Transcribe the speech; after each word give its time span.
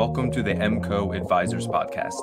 Welcome 0.00 0.30
to 0.30 0.42
the 0.42 0.54
MCO 0.54 1.14
Advisors 1.14 1.68
Podcast. 1.68 2.14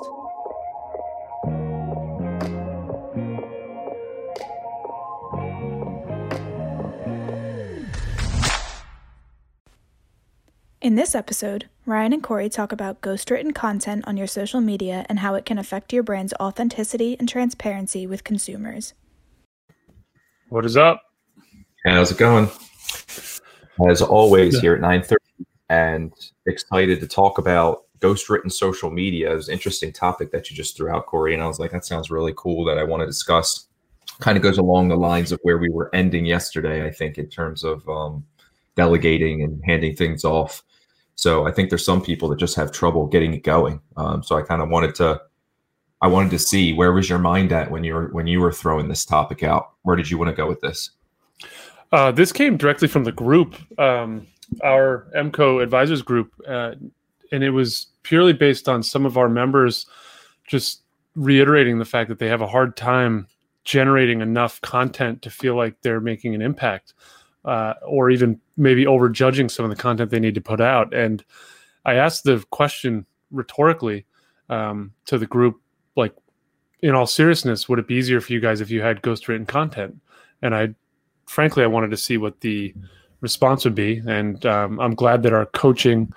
In 10.80 10.96
this 10.96 11.14
episode, 11.14 11.68
Ryan 11.86 12.14
and 12.14 12.20
Corey 12.20 12.48
talk 12.48 12.72
about 12.72 13.00
ghostwritten 13.00 13.54
content 13.54 14.08
on 14.08 14.16
your 14.16 14.26
social 14.26 14.60
media 14.60 15.06
and 15.08 15.20
how 15.20 15.36
it 15.36 15.44
can 15.44 15.56
affect 15.56 15.92
your 15.92 16.02
brand's 16.02 16.34
authenticity 16.40 17.16
and 17.20 17.28
transparency 17.28 18.08
with 18.08 18.24
consumers. 18.24 18.94
What 20.48 20.64
is 20.64 20.76
up? 20.76 21.00
How's 21.86 22.10
it 22.10 22.18
going? 22.18 22.50
As 23.88 24.02
always, 24.02 24.58
here 24.58 24.74
at 24.74 24.80
9:30, 24.80 25.17
and 25.68 26.12
excited 26.46 27.00
to 27.00 27.06
talk 27.06 27.38
about 27.38 27.84
ghostwritten 28.00 28.50
social 28.50 28.90
media. 28.90 29.32
It 29.32 29.34
was 29.34 29.48
an 29.48 29.54
interesting 29.54 29.92
topic 29.92 30.30
that 30.32 30.50
you 30.50 30.56
just 30.56 30.76
threw 30.76 30.90
out, 30.90 31.06
Corey, 31.06 31.34
and 31.34 31.42
I 31.42 31.46
was 31.46 31.58
like, 31.58 31.72
that 31.72 31.84
sounds 31.84 32.10
really 32.10 32.32
cool 32.36 32.64
that 32.64 32.78
I 32.78 32.84
want 32.84 33.00
to 33.00 33.06
discuss. 33.06 33.66
Kind 34.20 34.36
of 34.36 34.42
goes 34.42 34.58
along 34.58 34.88
the 34.88 34.96
lines 34.96 35.32
of 35.32 35.40
where 35.42 35.58
we 35.58 35.68
were 35.68 35.94
ending 35.94 36.24
yesterday, 36.24 36.86
I 36.86 36.90
think, 36.90 37.18
in 37.18 37.28
terms 37.28 37.64
of 37.64 37.88
um, 37.88 38.24
delegating 38.74 39.42
and 39.42 39.60
handing 39.64 39.94
things 39.94 40.24
off. 40.24 40.62
So 41.14 41.46
I 41.46 41.50
think 41.50 41.68
there's 41.68 41.84
some 41.84 42.00
people 42.00 42.28
that 42.28 42.38
just 42.38 42.54
have 42.54 42.70
trouble 42.70 43.06
getting 43.06 43.34
it 43.34 43.42
going. 43.42 43.80
Um, 43.96 44.22
so 44.22 44.36
I 44.36 44.42
kind 44.42 44.62
of 44.62 44.68
wanted 44.68 44.94
to, 44.96 45.20
I 46.00 46.06
wanted 46.06 46.30
to 46.30 46.38
see 46.38 46.72
where 46.72 46.92
was 46.92 47.08
your 47.08 47.18
mind 47.18 47.52
at 47.52 47.70
when 47.70 47.82
you 47.82 47.94
were 47.94 48.08
when 48.08 48.28
you 48.28 48.40
were 48.40 48.52
throwing 48.52 48.88
this 48.88 49.04
topic 49.04 49.42
out. 49.42 49.72
Where 49.82 49.96
did 49.96 50.08
you 50.08 50.16
want 50.16 50.30
to 50.30 50.36
go 50.36 50.46
with 50.46 50.60
this? 50.60 50.90
Uh, 51.90 52.12
this 52.12 52.30
came 52.30 52.56
directly 52.56 52.86
from 52.86 53.04
the 53.04 53.12
group, 53.12 53.56
um, 53.80 54.26
our 54.62 55.06
MCO 55.16 55.62
advisors 55.62 56.02
group, 56.02 56.32
uh, 56.46 56.74
and 57.32 57.44
it 57.44 57.50
was 57.50 57.88
purely 58.02 58.32
based 58.32 58.68
on 58.68 58.82
some 58.82 59.04
of 59.04 59.16
our 59.16 59.28
members 59.28 59.86
just 60.46 60.82
reiterating 61.14 61.78
the 61.78 61.84
fact 61.84 62.08
that 62.08 62.18
they 62.18 62.28
have 62.28 62.40
a 62.40 62.46
hard 62.46 62.76
time 62.76 63.26
generating 63.64 64.20
enough 64.20 64.60
content 64.62 65.20
to 65.22 65.30
feel 65.30 65.54
like 65.54 65.74
they're 65.82 66.00
making 66.00 66.34
an 66.34 66.40
impact 66.40 66.94
uh, 67.44 67.74
or 67.86 68.10
even 68.10 68.40
maybe 68.56 68.84
overjudging 68.84 69.50
some 69.50 69.64
of 69.64 69.70
the 69.70 69.76
content 69.76 70.10
they 70.10 70.20
need 70.20 70.34
to 70.34 70.40
put 70.40 70.60
out. 70.60 70.94
And 70.94 71.24
I 71.84 71.94
asked 71.94 72.24
the 72.24 72.44
question 72.50 73.06
rhetorically 73.30 74.06
um, 74.48 74.92
to 75.06 75.18
the 75.18 75.26
group, 75.26 75.60
like, 75.96 76.14
in 76.80 76.94
all 76.94 77.06
seriousness, 77.06 77.68
would 77.68 77.78
it 77.78 77.88
be 77.88 77.94
easier 77.94 78.20
for 78.20 78.32
you 78.32 78.40
guys 78.40 78.60
if 78.60 78.70
you 78.70 78.80
had 78.82 79.02
ghost 79.02 79.28
written 79.28 79.46
content? 79.46 80.00
And 80.42 80.54
I, 80.54 80.74
frankly, 81.26 81.64
I 81.64 81.66
wanted 81.66 81.90
to 81.90 81.96
see 81.96 82.16
what 82.16 82.40
the 82.40 82.74
response 83.20 83.64
would 83.64 83.74
be. 83.74 84.02
And 84.06 84.44
um, 84.46 84.78
I'm 84.80 84.94
glad 84.94 85.22
that 85.24 85.32
our 85.32 85.46
coaching 85.46 86.12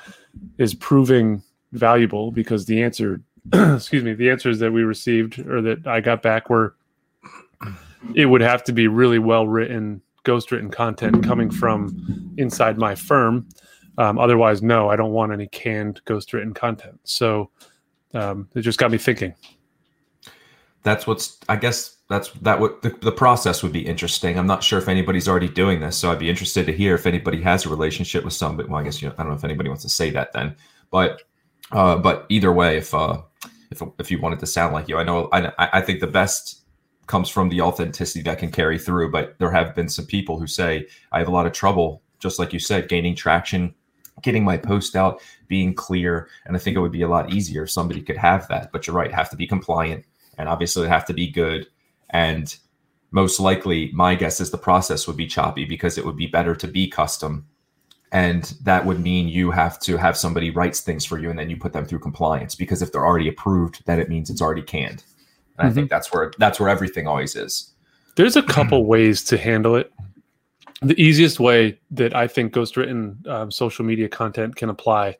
is 0.58 0.74
proving 0.74 1.44
valuable 1.72 2.32
because 2.32 2.66
the 2.66 2.84
answer, 2.84 3.22
excuse 3.54 4.04
me, 4.04 4.14
the 4.14 4.30
answers 4.30 4.60
that 4.60 4.72
we 4.72 4.84
received 4.84 5.40
or 5.40 5.62
that 5.62 5.88
I 5.88 6.02
got 6.02 6.22
back 6.22 6.50
were 6.50 6.76
it 8.16 8.26
would 8.26 8.42
have 8.42 8.64
to 8.64 8.74
be 8.74 8.88
really 8.88 9.20
well 9.20 9.48
written 9.48 10.02
ghost 10.24 10.52
written 10.52 10.70
content 10.70 11.24
coming 11.24 11.50
from 11.50 12.34
inside 12.38 12.78
my 12.78 12.96
firm. 12.96 13.48
Um, 13.98 14.20
otherwise, 14.20 14.62
no, 14.62 14.90
I 14.90 14.96
don't 14.96 15.12
want 15.12 15.32
any 15.32 15.48
canned 15.48 16.02
ghost 16.06 16.34
written 16.34 16.54
content. 16.54 17.00
So 17.04 17.50
um, 18.14 18.48
it 18.56 18.62
just 18.62 18.80
got 18.80 18.92
me 18.92 18.98
thinking. 18.98 19.34
That's 20.84 21.06
what's, 21.06 21.40
I 21.50 21.56
guess 21.56 21.98
that's 22.12 22.30
that 22.42 22.60
would 22.60 22.82
the, 22.82 22.90
the 23.02 23.12
process 23.12 23.64
would 23.64 23.72
be 23.72 23.86
interesting. 23.86 24.38
I'm 24.38 24.48
not 24.48 24.64
sure 24.64 24.80
if 24.80 24.88
anybody's 24.88 25.28
already 25.28 25.48
doing 25.48 25.80
this, 25.80 25.98
so 25.98 26.12
I'd 26.12 26.20
be 26.20 26.30
interested 26.30 26.66
to 26.66 26.74
hear 26.74 26.96
if 26.96 27.06
anybody 27.06 27.42
has 27.42 27.66
a 27.66 27.70
relationship 27.70 28.24
with 28.24 28.34
somebody. 28.34 28.70
Well, 28.70 28.82
I 28.82 28.84
guess 28.84 29.02
you 29.02 29.08
know, 29.08 29.16
I 29.18 29.24
don't 29.24 29.32
know 29.32 29.38
if 29.38 29.44
anybody 29.44 29.70
wants 29.70 29.84
to 29.84 29.90
say 29.90 30.10
that 30.12 30.34
then, 30.34 30.56
but 30.90 31.22
uh, 31.72 31.98
but 31.98 32.26
either 32.30 32.52
way, 32.52 32.78
if 32.78 32.94
uh, 32.94 33.22
if 33.72 33.82
if 34.00 34.12
you 34.12 34.20
wanted 34.20 34.40
to 34.40 34.46
sound 34.46 34.74
like 34.74 34.88
you, 34.88 34.98
I 34.98 35.04
know 35.04 35.30
I 35.32 35.52
I 35.58 35.82
think 35.82 36.00
the 36.00 36.08
best 36.08 36.62
comes 37.08 37.30
from 37.30 37.50
the 37.50 37.62
authenticity 37.62 38.22
that 38.24 38.40
can 38.40 38.52
carry 38.52 38.78
through. 38.80 39.12
But 39.12 39.38
there 39.40 39.52
have 39.52 39.76
been 39.76 39.90
some 39.90 40.06
people 40.06 40.40
who 40.40 40.48
say 40.48 40.88
I 41.12 41.20
have 41.20 41.28
a 41.28 41.32
lot 41.32 41.46
of 41.46 41.54
trouble, 41.54 42.02
just 42.20 42.40
like 42.40 42.54
you 42.54 42.60
said, 42.60 42.90
gaining 42.90 43.16
traction, 43.16 43.74
getting 44.22 44.44
my 44.44 44.58
post 44.58 44.96
out, 44.96 45.22
being 45.48 45.74
clear. 45.74 46.30
And 46.46 46.56
I 46.56 46.60
think 46.60 46.76
it 46.76 46.82
would 46.82 46.92
be 46.92 47.02
a 47.02 47.10
lot 47.10 47.34
easier 47.34 47.64
if 47.64 47.72
somebody 47.72 48.02
could 48.02 48.18
have 48.18 48.48
that. 48.48 48.72
But 48.72 48.88
you're 48.88 48.96
right, 48.96 49.12
have 49.14 49.30
to 49.30 49.36
be 49.36 49.48
compliant 49.48 50.06
and 50.38 50.48
obviously 50.50 50.88
have 50.88 51.06
to 51.06 51.14
be 51.14 51.30
good. 51.30 51.68
And 52.12 52.56
most 53.12 53.40
likely, 53.40 53.92
my 53.94 54.16
guess 54.16 54.40
is 54.40 54.52
the 54.52 54.58
process 54.58 55.08
would 55.08 55.18
be 55.18 55.28
choppy 55.28 55.66
because 55.66 55.98
it 55.98 56.06
would 56.06 56.16
be 56.16 56.28
better 56.28 56.56
to 56.56 56.68
be 56.68 56.88
custom. 56.88 57.46
And 58.12 58.54
that 58.64 58.86
would 58.86 59.00
mean 59.00 59.28
you 59.28 59.52
have 59.52 59.80
to 59.82 59.98
have 59.98 60.18
somebody 60.18 60.50
writes 60.50 60.82
things 60.82 61.06
for 61.06 61.18
you 61.18 61.30
and 61.30 61.40
then 61.40 61.50
you 61.50 61.58
put 61.58 61.74
them 61.74 61.86
through 61.86 62.00
compliance 62.00 62.56
because 62.56 62.82
if 62.82 62.92
they're 62.92 63.06
already 63.06 63.30
approved, 63.30 63.84
then 63.86 64.00
it 64.00 64.10
means 64.10 64.30
it's 64.30 64.42
already 64.42 64.62
canned. 64.62 65.04
And 65.58 65.60
mm-hmm. 65.60 65.68
I 65.68 65.72
think 65.72 65.90
that's 65.90 66.12
where 66.12 66.32
that's 66.38 66.60
where 66.60 66.70
everything 66.70 67.08
always 67.08 67.36
is. 67.36 67.72
There's 68.16 68.36
a 68.36 68.44
couple 68.44 68.86
ways 68.94 69.24
to 69.26 69.38
handle 69.38 69.76
it. 69.76 69.92
The 70.82 71.00
easiest 71.00 71.40
way 71.40 71.80
that 71.92 72.16
I 72.16 72.28
think 72.28 72.54
ghost 72.54 72.76
written 72.76 73.24
um, 73.28 73.52
social 73.52 73.86
media 73.86 74.10
content 74.10 74.56
can 74.56 74.70
apply 74.70 75.18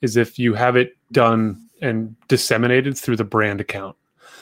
is 0.00 0.16
if 0.16 0.38
you 0.38 0.54
have 0.54 0.76
it 0.76 0.96
done 1.12 1.68
and 1.82 2.16
disseminated 2.28 2.96
through 2.96 3.16
the 3.16 3.24
brand 3.24 3.60
account. 3.60 3.96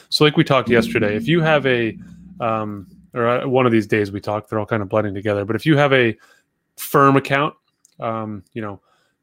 So, 0.09 0.23
like 0.23 0.37
we 0.37 0.43
talked 0.43 0.69
yesterday, 0.69 1.15
if 1.15 1.27
you 1.27 1.41
have 1.41 1.65
a 1.65 1.97
um, 2.39 2.87
or 3.13 3.27
uh, 3.27 3.47
one 3.47 3.65
of 3.65 3.71
these 3.71 3.87
days 3.87 4.11
we 4.11 4.19
talked, 4.19 4.49
they're 4.49 4.59
all 4.59 4.65
kind 4.65 4.81
of 4.81 4.89
blending 4.89 5.13
together. 5.13 5.45
But 5.45 5.55
if 5.55 5.65
you 5.65 5.77
have 5.77 5.93
a 5.93 6.17
firm 6.77 7.15
account, 7.15 7.55
um, 7.99 8.43
you 8.53 8.61
know, 8.61 8.81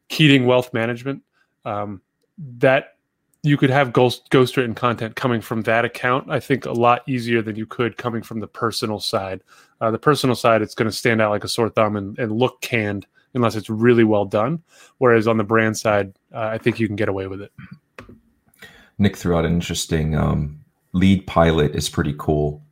Keating 0.09 0.47
Wealth 0.47 0.73
Management, 0.73 1.23
um, 1.65 2.01
that 2.59 2.97
you 3.43 3.57
could 3.57 3.71
have 3.71 3.93
ghost 3.93 4.29
ghost 4.31 4.57
written 4.57 4.75
content 4.75 5.17
coming 5.17 5.41
from 5.41 5.63
that 5.63 5.85
account. 5.85 6.31
I 6.31 6.41
think 6.41 6.67
a 6.67 6.73
lot 6.73 7.03
easier 7.09 7.43
than 7.43 7.57
you 7.57 7.67
could 7.67 7.97
coming 7.97 8.23
from 8.23 8.41
the 8.41 8.47
personal 8.47 9.01
side. 9.01 9.43
Uh, 9.81 9.91
the 9.91 9.99
personal 9.99 10.37
side, 10.37 10.63
it's 10.63 10.75
going 10.75 10.91
to 10.91 10.97
stand 10.97 11.21
out 11.21 11.31
like 11.31 11.45
a 11.45 11.49
sore 11.49 11.71
thumb 11.71 11.97
and, 11.97 12.19
and 12.19 12.33
look 12.33 12.61
canned 12.61 13.07
unless 13.35 13.57
it's 13.57 13.71
really 13.71 14.05
well 14.05 14.25
done. 14.25 14.63
Whereas 14.99 15.27
on 15.27 15.39
the 15.39 15.45
brand 15.45 15.77
side, 15.79 16.13
uh, 16.35 16.49
I 16.53 16.59
think 16.59 16.79
you 16.79 16.87
can 16.87 16.97
get 16.97 17.09
away 17.09 17.29
with 17.29 17.41
it. 17.41 17.53
Nick 18.99 19.17
threw 19.17 19.37
out 19.37 19.47
an 19.47 19.55
interesting 19.55 20.15
um, 20.15 20.60
Leadpilot 20.93 21.75
is 21.75 21.89
pretty 21.89 22.15
cool, 22.19 22.63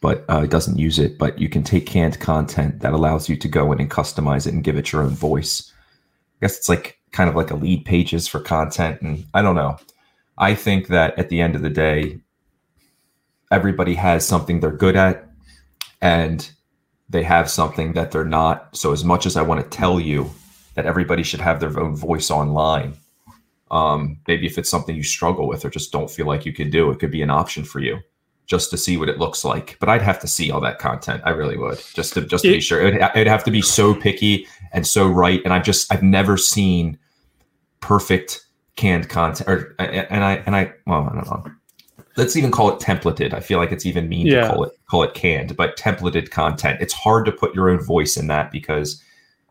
but 0.00 0.24
uh, 0.28 0.42
it 0.44 0.50
doesn't 0.50 0.78
use 0.78 0.98
it. 0.98 1.18
But 1.18 1.38
you 1.38 1.48
can 1.48 1.62
take 1.62 1.86
canned 1.86 2.20
content 2.20 2.80
that 2.80 2.92
allows 2.92 3.28
you 3.28 3.36
to 3.36 3.48
go 3.48 3.72
in 3.72 3.80
and 3.80 3.90
customize 3.90 4.46
it 4.46 4.54
and 4.54 4.64
give 4.64 4.76
it 4.76 4.92
your 4.92 5.02
own 5.02 5.10
voice. 5.10 5.72
I 6.40 6.46
guess 6.46 6.58
it's 6.58 6.68
like 6.68 6.98
kind 7.12 7.30
of 7.30 7.36
like 7.36 7.50
a 7.50 7.56
lead 7.56 7.84
pages 7.84 8.28
for 8.28 8.40
content. 8.40 9.00
And 9.00 9.24
I 9.32 9.42
don't 9.42 9.56
know. 9.56 9.78
I 10.38 10.54
think 10.54 10.88
that 10.88 11.18
at 11.18 11.28
the 11.28 11.40
end 11.40 11.54
of 11.54 11.62
the 11.62 11.70
day, 11.70 12.20
everybody 13.50 13.94
has 13.94 14.26
something 14.26 14.60
they're 14.60 14.70
good 14.70 14.96
at 14.96 15.30
and 16.02 16.50
they 17.08 17.22
have 17.22 17.48
something 17.48 17.92
that 17.92 18.10
they're 18.10 18.24
not. 18.24 18.76
So, 18.76 18.92
as 18.92 19.04
much 19.04 19.26
as 19.26 19.36
I 19.36 19.42
want 19.42 19.62
to 19.62 19.76
tell 19.76 20.00
you 20.00 20.30
that 20.74 20.86
everybody 20.86 21.22
should 21.22 21.40
have 21.40 21.60
their 21.60 21.78
own 21.78 21.96
voice 21.96 22.30
online, 22.30 22.96
um, 23.70 24.18
maybe 24.26 24.46
if 24.46 24.58
it's 24.58 24.70
something 24.70 24.94
you 24.94 25.02
struggle 25.02 25.48
with 25.48 25.64
or 25.64 25.70
just 25.70 25.92
don't 25.92 26.10
feel 26.10 26.26
like 26.26 26.46
you 26.46 26.52
can 26.52 26.70
do, 26.70 26.90
it 26.90 26.98
could 26.98 27.10
be 27.10 27.22
an 27.22 27.30
option 27.30 27.64
for 27.64 27.80
you 27.80 27.98
just 28.46 28.70
to 28.70 28.78
see 28.78 28.96
what 28.96 29.08
it 29.08 29.18
looks 29.18 29.44
like. 29.44 29.76
But 29.80 29.88
I'd 29.88 30.02
have 30.02 30.20
to 30.20 30.28
see 30.28 30.50
all 30.50 30.60
that 30.60 30.78
content. 30.78 31.22
I 31.24 31.30
really 31.30 31.56
would 31.56 31.82
just 31.94 32.14
to 32.14 32.22
just 32.22 32.44
to 32.44 32.50
it, 32.50 32.54
be 32.54 32.60
sure. 32.60 32.80
It'd, 32.80 33.00
it'd 33.00 33.26
have 33.26 33.44
to 33.44 33.50
be 33.50 33.62
so 33.62 33.94
picky 33.94 34.46
and 34.72 34.86
so 34.86 35.08
right. 35.08 35.40
And 35.44 35.52
I've 35.52 35.64
just 35.64 35.92
I've 35.92 36.02
never 36.02 36.36
seen 36.36 36.98
perfect 37.80 38.46
canned 38.76 39.08
content 39.08 39.48
or 39.48 39.74
and 39.78 40.22
I 40.22 40.42
and 40.46 40.54
I 40.54 40.72
well 40.86 41.08
I 41.10 41.14
don't 41.14 41.26
know. 41.26 41.44
Let's 42.16 42.36
even 42.36 42.50
call 42.50 42.70
it 42.70 42.80
templated. 42.80 43.34
I 43.34 43.40
feel 43.40 43.58
like 43.58 43.72
it's 43.72 43.84
even 43.84 44.08
mean 44.08 44.26
yeah. 44.26 44.42
to 44.42 44.48
call 44.48 44.64
it 44.64 44.72
call 44.88 45.02
it 45.02 45.14
canned, 45.14 45.56
but 45.56 45.76
templated 45.76 46.30
content. 46.30 46.80
It's 46.80 46.94
hard 46.94 47.26
to 47.26 47.32
put 47.32 47.54
your 47.54 47.68
own 47.68 47.80
voice 47.80 48.16
in 48.16 48.28
that 48.28 48.52
because 48.52 49.02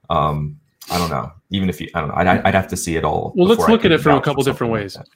um 0.10 0.60
I 0.90 0.98
don't 0.98 1.10
know. 1.10 1.32
Even 1.50 1.70
if 1.70 1.82
you 1.82 1.90
I 1.94 2.02
don't 2.02 2.10
know, 2.10 2.16
I'd, 2.16 2.28
I'd 2.28 2.54
have 2.54 2.68
to 2.70 2.78
see 2.78 2.96
it 2.96 3.04
all. 3.04 3.34
Well, 3.36 3.48
let's 3.48 3.68
look 3.68 3.86
at 3.86 3.92
it 3.92 4.02
from 4.02 4.18
a 4.18 4.22
couple 4.22 4.44
different 4.44 4.72
ways. 4.72 4.96
Like 4.96 5.08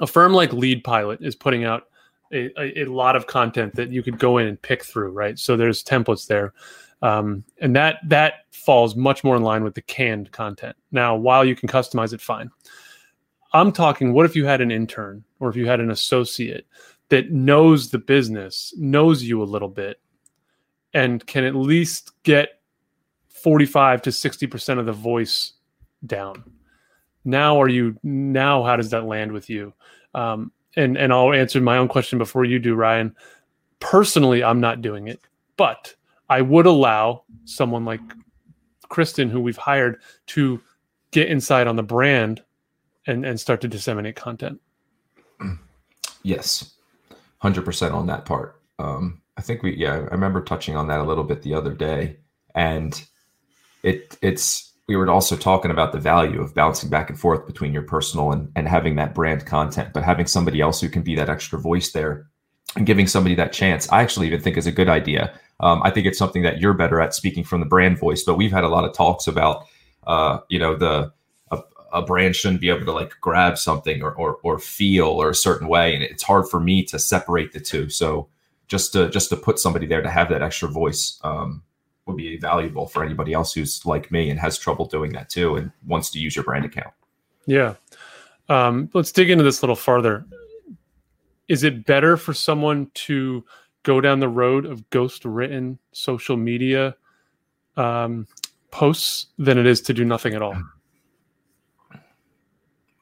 a 0.00 0.06
firm 0.06 0.32
like 0.32 0.52
Lead 0.52 0.84
Pilot 0.84 1.20
is 1.22 1.34
putting 1.34 1.64
out 1.64 1.84
a, 2.32 2.50
a, 2.60 2.82
a, 2.82 2.84
lot 2.84 3.16
of 3.16 3.26
content 3.26 3.74
that 3.74 3.90
you 3.90 4.02
could 4.02 4.18
go 4.18 4.38
in 4.38 4.46
and 4.46 4.60
pick 4.60 4.84
through, 4.84 5.10
right? 5.12 5.38
So 5.38 5.56
there's 5.56 5.82
templates 5.82 6.26
there. 6.26 6.52
Um, 7.00 7.44
and 7.60 7.74
that 7.76 7.98
that 8.06 8.44
falls 8.50 8.96
much 8.96 9.24
more 9.24 9.36
in 9.36 9.42
line 9.42 9.64
with 9.64 9.74
the 9.74 9.82
canned 9.82 10.30
content. 10.32 10.76
Now, 10.90 11.16
while 11.16 11.44
you 11.44 11.54
can 11.54 11.68
customize 11.68 12.12
it, 12.12 12.20
fine. 12.20 12.50
I'm 13.52 13.72
talking. 13.72 14.12
What 14.12 14.26
if 14.26 14.36
you 14.36 14.46
had 14.46 14.60
an 14.60 14.70
intern 14.70 15.24
or 15.40 15.48
if 15.48 15.56
you 15.56 15.66
had 15.66 15.80
an 15.80 15.90
associate 15.90 16.66
that 17.08 17.30
knows 17.30 17.90
the 17.90 17.98
business, 17.98 18.74
knows 18.76 19.22
you 19.22 19.42
a 19.42 19.44
little 19.44 19.68
bit, 19.68 20.00
and 20.92 21.24
can 21.26 21.44
at 21.44 21.54
least 21.54 22.12
get 22.24 22.57
45 23.42 24.02
to 24.02 24.12
60 24.12 24.46
percent 24.46 24.80
of 24.80 24.86
the 24.86 24.92
voice 24.92 25.52
down? 26.06 26.44
Now, 27.24 27.60
are 27.60 27.68
you 27.68 27.98
now? 28.02 28.62
How 28.62 28.76
does 28.76 28.90
that 28.90 29.04
land 29.04 29.32
with 29.32 29.50
you? 29.50 29.72
Um, 30.14 30.52
and 30.76 30.96
and 30.96 31.12
I'll 31.12 31.32
answer 31.32 31.60
my 31.60 31.76
own 31.76 31.88
question 31.88 32.18
before 32.18 32.44
you 32.44 32.58
do, 32.58 32.74
Ryan. 32.74 33.14
Personally, 33.80 34.42
I'm 34.42 34.60
not 34.60 34.82
doing 34.82 35.08
it, 35.08 35.20
but 35.56 35.94
I 36.28 36.40
would 36.40 36.66
allow 36.66 37.24
someone 37.44 37.84
like 37.84 38.00
Kristen, 38.88 39.28
who 39.28 39.40
we've 39.40 39.56
hired, 39.56 40.00
to 40.28 40.60
get 41.10 41.28
inside 41.28 41.66
on 41.66 41.76
the 41.76 41.82
brand 41.82 42.42
and 43.06 43.24
and 43.24 43.38
start 43.38 43.60
to 43.62 43.68
disseminate 43.68 44.16
content. 44.16 44.60
Yes, 46.24 46.74
hundred 47.38 47.64
percent 47.64 47.94
on 47.94 48.06
that 48.08 48.24
part. 48.24 48.60
Um, 48.80 49.22
I 49.36 49.40
think 49.40 49.62
we, 49.62 49.76
yeah, 49.76 49.92
I 49.94 49.98
remember 50.14 50.42
touching 50.42 50.76
on 50.76 50.88
that 50.88 50.98
a 50.98 51.04
little 51.04 51.22
bit 51.22 51.42
the 51.42 51.54
other 51.54 51.72
day, 51.72 52.18
and 52.56 53.00
it 53.82 54.16
it's 54.22 54.72
we 54.88 54.96
were 54.96 55.08
also 55.10 55.36
talking 55.36 55.70
about 55.70 55.92
the 55.92 55.98
value 55.98 56.40
of 56.40 56.54
bouncing 56.54 56.88
back 56.88 57.10
and 57.10 57.20
forth 57.20 57.46
between 57.46 57.72
your 57.72 57.82
personal 57.82 58.32
and 58.32 58.50
and 58.56 58.68
having 58.68 58.96
that 58.96 59.14
brand 59.14 59.46
content, 59.46 59.90
but 59.92 60.04
having 60.04 60.26
somebody 60.26 60.60
else 60.60 60.80
who 60.80 60.88
can 60.88 61.02
be 61.02 61.14
that 61.14 61.28
extra 61.28 61.58
voice 61.58 61.92
there 61.92 62.26
and 62.76 62.86
giving 62.86 63.06
somebody 63.06 63.34
that 63.34 63.52
chance. 63.52 63.90
I 63.90 64.02
actually 64.02 64.26
even 64.26 64.40
think 64.40 64.56
is 64.56 64.66
a 64.66 64.72
good 64.72 64.88
idea. 64.88 65.38
Um, 65.60 65.82
I 65.82 65.90
think 65.90 66.06
it's 66.06 66.18
something 66.18 66.42
that 66.42 66.60
you're 66.60 66.74
better 66.74 67.00
at 67.00 67.14
speaking 67.14 67.42
from 67.42 67.60
the 67.60 67.66
brand 67.66 67.98
voice, 67.98 68.22
but 68.22 68.36
we've 68.36 68.52
had 68.52 68.64
a 68.64 68.68
lot 68.68 68.84
of 68.84 68.94
talks 68.94 69.26
about, 69.26 69.64
uh, 70.06 70.38
you 70.48 70.58
know, 70.58 70.76
the 70.76 71.12
a 71.92 72.02
brand 72.02 72.36
shouldn't 72.36 72.60
be 72.60 72.68
able 72.68 72.84
to 72.84 72.92
like 72.92 73.14
grab 73.20 73.58
something 73.58 74.02
or, 74.02 74.12
or 74.12 74.38
or 74.42 74.58
feel 74.58 75.06
or 75.06 75.30
a 75.30 75.34
certain 75.34 75.68
way 75.68 75.94
and 75.94 76.02
it's 76.02 76.22
hard 76.22 76.48
for 76.48 76.60
me 76.60 76.82
to 76.84 76.98
separate 76.98 77.52
the 77.52 77.60
two 77.60 77.88
so 77.88 78.28
just 78.66 78.92
to 78.92 79.08
just 79.10 79.30
to 79.30 79.36
put 79.36 79.58
somebody 79.58 79.86
there 79.86 80.02
to 80.02 80.10
have 80.10 80.28
that 80.28 80.42
extra 80.42 80.68
voice 80.68 81.18
um, 81.24 81.62
would 82.08 82.16
be 82.16 82.36
valuable 82.38 82.86
for 82.86 83.04
anybody 83.04 83.32
else 83.32 83.52
who's 83.52 83.84
like 83.86 84.10
me 84.10 84.30
and 84.30 84.40
has 84.40 84.58
trouble 84.58 84.86
doing 84.86 85.12
that 85.12 85.28
too 85.28 85.56
and 85.56 85.70
wants 85.86 86.10
to 86.10 86.18
use 86.18 86.34
your 86.34 86.44
brand 86.44 86.64
account. 86.64 86.92
Yeah. 87.46 87.74
Um, 88.48 88.90
let's 88.94 89.12
dig 89.12 89.30
into 89.30 89.44
this 89.44 89.60
a 89.60 89.64
little 89.64 89.76
farther. 89.76 90.26
Is 91.46 91.62
it 91.62 91.86
better 91.86 92.16
for 92.16 92.34
someone 92.34 92.90
to 92.94 93.44
go 93.82 94.00
down 94.00 94.20
the 94.20 94.28
road 94.28 94.66
of 94.66 94.88
ghost 94.90 95.24
written 95.24 95.78
social 95.92 96.36
media 96.36 96.96
um, 97.76 98.26
posts 98.70 99.26
than 99.38 99.58
it 99.58 99.66
is 99.66 99.80
to 99.82 99.94
do 99.94 100.04
nothing 100.04 100.34
at 100.34 100.42
all? 100.42 100.60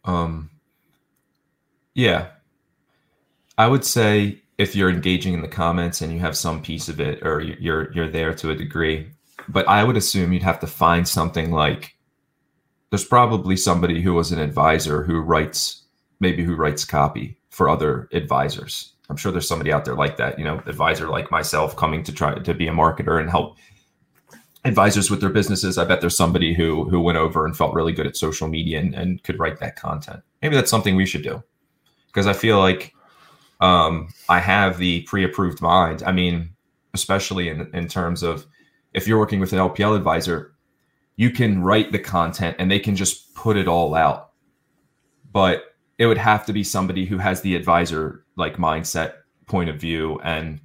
Um, 0.04 0.50
yeah, 1.94 2.28
I 3.58 3.66
would 3.66 3.84
say 3.84 4.42
if 4.58 4.74
you're 4.74 4.90
engaging 4.90 5.34
in 5.34 5.42
the 5.42 5.48
comments 5.48 6.00
and 6.00 6.12
you 6.12 6.18
have 6.20 6.36
some 6.36 6.62
piece 6.62 6.88
of 6.88 7.00
it, 7.00 7.22
or 7.22 7.40
you're 7.40 7.92
you're 7.92 8.10
there 8.10 8.34
to 8.34 8.50
a 8.50 8.56
degree, 8.56 9.10
but 9.48 9.68
I 9.68 9.84
would 9.84 9.96
assume 9.96 10.32
you'd 10.32 10.42
have 10.42 10.60
to 10.60 10.66
find 10.66 11.06
something 11.06 11.50
like 11.50 11.96
there's 12.90 13.04
probably 13.04 13.56
somebody 13.56 14.00
who 14.00 14.14
was 14.14 14.32
an 14.32 14.38
advisor 14.38 15.02
who 15.02 15.20
writes 15.20 15.82
maybe 16.20 16.44
who 16.44 16.54
writes 16.54 16.84
copy 16.84 17.36
for 17.50 17.68
other 17.68 18.08
advisors. 18.12 18.92
I'm 19.08 19.16
sure 19.16 19.30
there's 19.30 19.48
somebody 19.48 19.72
out 19.72 19.84
there 19.84 19.94
like 19.94 20.16
that, 20.16 20.38
you 20.38 20.44
know, 20.44 20.62
advisor 20.66 21.08
like 21.08 21.30
myself 21.30 21.76
coming 21.76 22.02
to 22.04 22.12
try 22.12 22.34
to 22.34 22.54
be 22.54 22.66
a 22.66 22.72
marketer 22.72 23.20
and 23.20 23.30
help 23.30 23.56
advisors 24.64 25.10
with 25.10 25.20
their 25.20 25.30
businesses. 25.30 25.78
I 25.78 25.84
bet 25.84 26.00
there's 26.00 26.16
somebody 26.16 26.54
who 26.54 26.88
who 26.88 27.00
went 27.00 27.18
over 27.18 27.44
and 27.44 27.56
felt 27.56 27.74
really 27.74 27.92
good 27.92 28.06
at 28.06 28.16
social 28.16 28.48
media 28.48 28.80
and, 28.80 28.94
and 28.94 29.22
could 29.22 29.38
write 29.38 29.60
that 29.60 29.76
content. 29.76 30.22
Maybe 30.40 30.56
that's 30.56 30.70
something 30.70 30.96
we 30.96 31.06
should 31.06 31.22
do 31.22 31.42
because 32.06 32.26
I 32.26 32.32
feel 32.32 32.58
like 32.58 32.94
um, 33.60 34.08
I 34.28 34.40
have 34.40 34.78
the 34.78 35.02
pre-approved 35.02 35.60
mind. 35.60 36.02
I 36.04 36.12
mean, 36.12 36.50
especially 36.94 37.48
in 37.48 37.70
in 37.74 37.88
terms 37.88 38.22
of 38.22 38.46
if 38.92 39.06
you're 39.06 39.18
working 39.18 39.40
with 39.40 39.52
an 39.52 39.58
LPL 39.58 39.96
advisor, 39.96 40.52
you 41.16 41.30
can 41.30 41.62
write 41.62 41.92
the 41.92 41.98
content 41.98 42.56
and 42.58 42.70
they 42.70 42.78
can 42.78 42.96
just 42.96 43.34
put 43.34 43.56
it 43.56 43.68
all 43.68 43.94
out. 43.94 44.30
But 45.32 45.64
it 45.98 46.06
would 46.06 46.18
have 46.18 46.46
to 46.46 46.52
be 46.52 46.64
somebody 46.64 47.06
who 47.06 47.18
has 47.18 47.40
the 47.40 47.56
advisor 47.56 48.24
like 48.36 48.56
mindset 48.56 49.14
point 49.46 49.70
of 49.70 49.76
view 49.76 50.20
and 50.24 50.60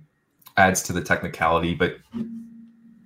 adds 0.58 0.84
to 0.84 0.92
the 0.92 1.02
technicality 1.02 1.74
but 1.74 1.98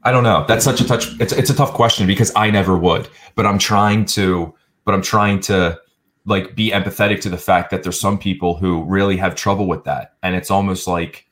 I 0.06 0.12
don't 0.12 0.24
know. 0.24 0.46
That's 0.48 0.64
such 0.64 0.82
a 0.82 0.86
touch. 0.86 1.20
It's 1.20 1.34
it's 1.34 1.50
a 1.50 1.56
tough 1.56 1.74
question 1.74 2.06
because 2.06 2.32
I 2.36 2.52
never 2.52 2.78
would. 2.78 3.10
But 3.34 3.48
I'm 3.48 3.58
trying 3.58 4.06
to. 4.06 4.54
But 4.86 4.94
I'm 4.94 5.02
trying 5.02 5.40
to 5.42 5.80
like 6.26 6.56
be 6.56 6.72
empathetic 6.72 7.22
to 7.22 7.30
the 7.30 7.38
fact 7.38 7.72
that 7.72 7.84
there's 7.84 8.00
some 8.00 8.18
people 8.18 8.56
who 8.56 8.84
really 8.84 9.18
have 9.18 9.36
trouble 9.36 9.68
with 9.68 9.84
that, 9.84 10.16
and 10.24 10.36
it's 10.36 10.52
almost 10.52 10.88
like 10.88 11.26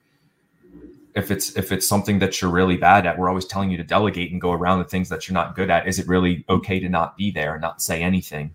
if 1.15 1.31
it's 1.31 1.55
if 1.55 1.71
it's 1.71 1.87
something 1.87 2.19
that 2.19 2.41
you're 2.41 2.51
really 2.51 2.77
bad 2.77 3.05
at, 3.05 3.17
we're 3.17 3.29
always 3.29 3.45
telling 3.45 3.71
you 3.71 3.77
to 3.77 3.83
delegate 3.83 4.31
and 4.31 4.41
go 4.41 4.51
around 4.51 4.79
the 4.79 4.85
things 4.85 5.09
that 5.09 5.27
you're 5.27 5.33
not 5.33 5.55
good 5.55 5.69
at. 5.69 5.87
Is 5.87 5.99
it 5.99 6.07
really 6.07 6.43
okay 6.49 6.79
to 6.79 6.89
not 6.89 7.17
be 7.17 7.31
there 7.31 7.53
and 7.53 7.61
not 7.61 7.81
say 7.81 8.01
anything? 8.01 8.53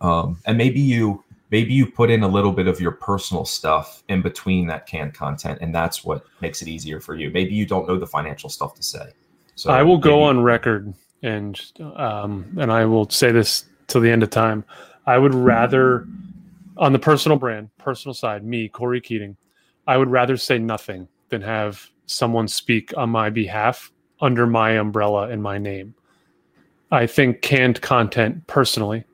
Um, 0.00 0.38
and 0.44 0.58
maybe 0.58 0.80
you 0.80 1.24
maybe 1.52 1.74
you 1.74 1.86
put 1.86 2.10
in 2.10 2.24
a 2.24 2.28
little 2.28 2.50
bit 2.50 2.66
of 2.66 2.80
your 2.80 2.90
personal 2.90 3.44
stuff 3.44 4.02
in 4.08 4.22
between 4.22 4.66
that 4.66 4.86
canned 4.86 5.14
content 5.14 5.58
and 5.60 5.72
that's 5.72 6.02
what 6.02 6.24
makes 6.40 6.62
it 6.62 6.66
easier 6.66 6.98
for 6.98 7.14
you 7.14 7.30
maybe 7.30 7.54
you 7.54 7.64
don't 7.64 7.86
know 7.86 7.98
the 7.98 8.06
financial 8.06 8.48
stuff 8.48 8.74
to 8.74 8.82
say 8.82 9.12
so 9.54 9.70
i 9.70 9.82
will 9.82 9.98
go 9.98 10.22
on 10.22 10.42
record 10.42 10.92
and 11.22 11.60
um, 11.94 12.46
and 12.58 12.72
i 12.72 12.84
will 12.84 13.08
say 13.10 13.30
this 13.30 13.66
till 13.86 14.00
the 14.00 14.10
end 14.10 14.22
of 14.22 14.30
time 14.30 14.64
i 15.06 15.18
would 15.18 15.34
rather 15.34 16.06
on 16.76 16.92
the 16.92 16.98
personal 16.98 17.38
brand 17.38 17.68
personal 17.78 18.14
side 18.14 18.44
me 18.44 18.68
corey 18.68 19.00
keating 19.00 19.36
i 19.86 19.96
would 19.96 20.08
rather 20.08 20.36
say 20.36 20.58
nothing 20.58 21.08
than 21.28 21.42
have 21.42 21.90
someone 22.06 22.48
speak 22.48 22.92
on 22.96 23.10
my 23.10 23.30
behalf 23.30 23.92
under 24.20 24.46
my 24.46 24.72
umbrella 24.72 25.28
and 25.28 25.42
my 25.42 25.58
name 25.58 25.94
i 26.90 27.06
think 27.06 27.42
canned 27.42 27.80
content 27.80 28.46
personally 28.46 29.04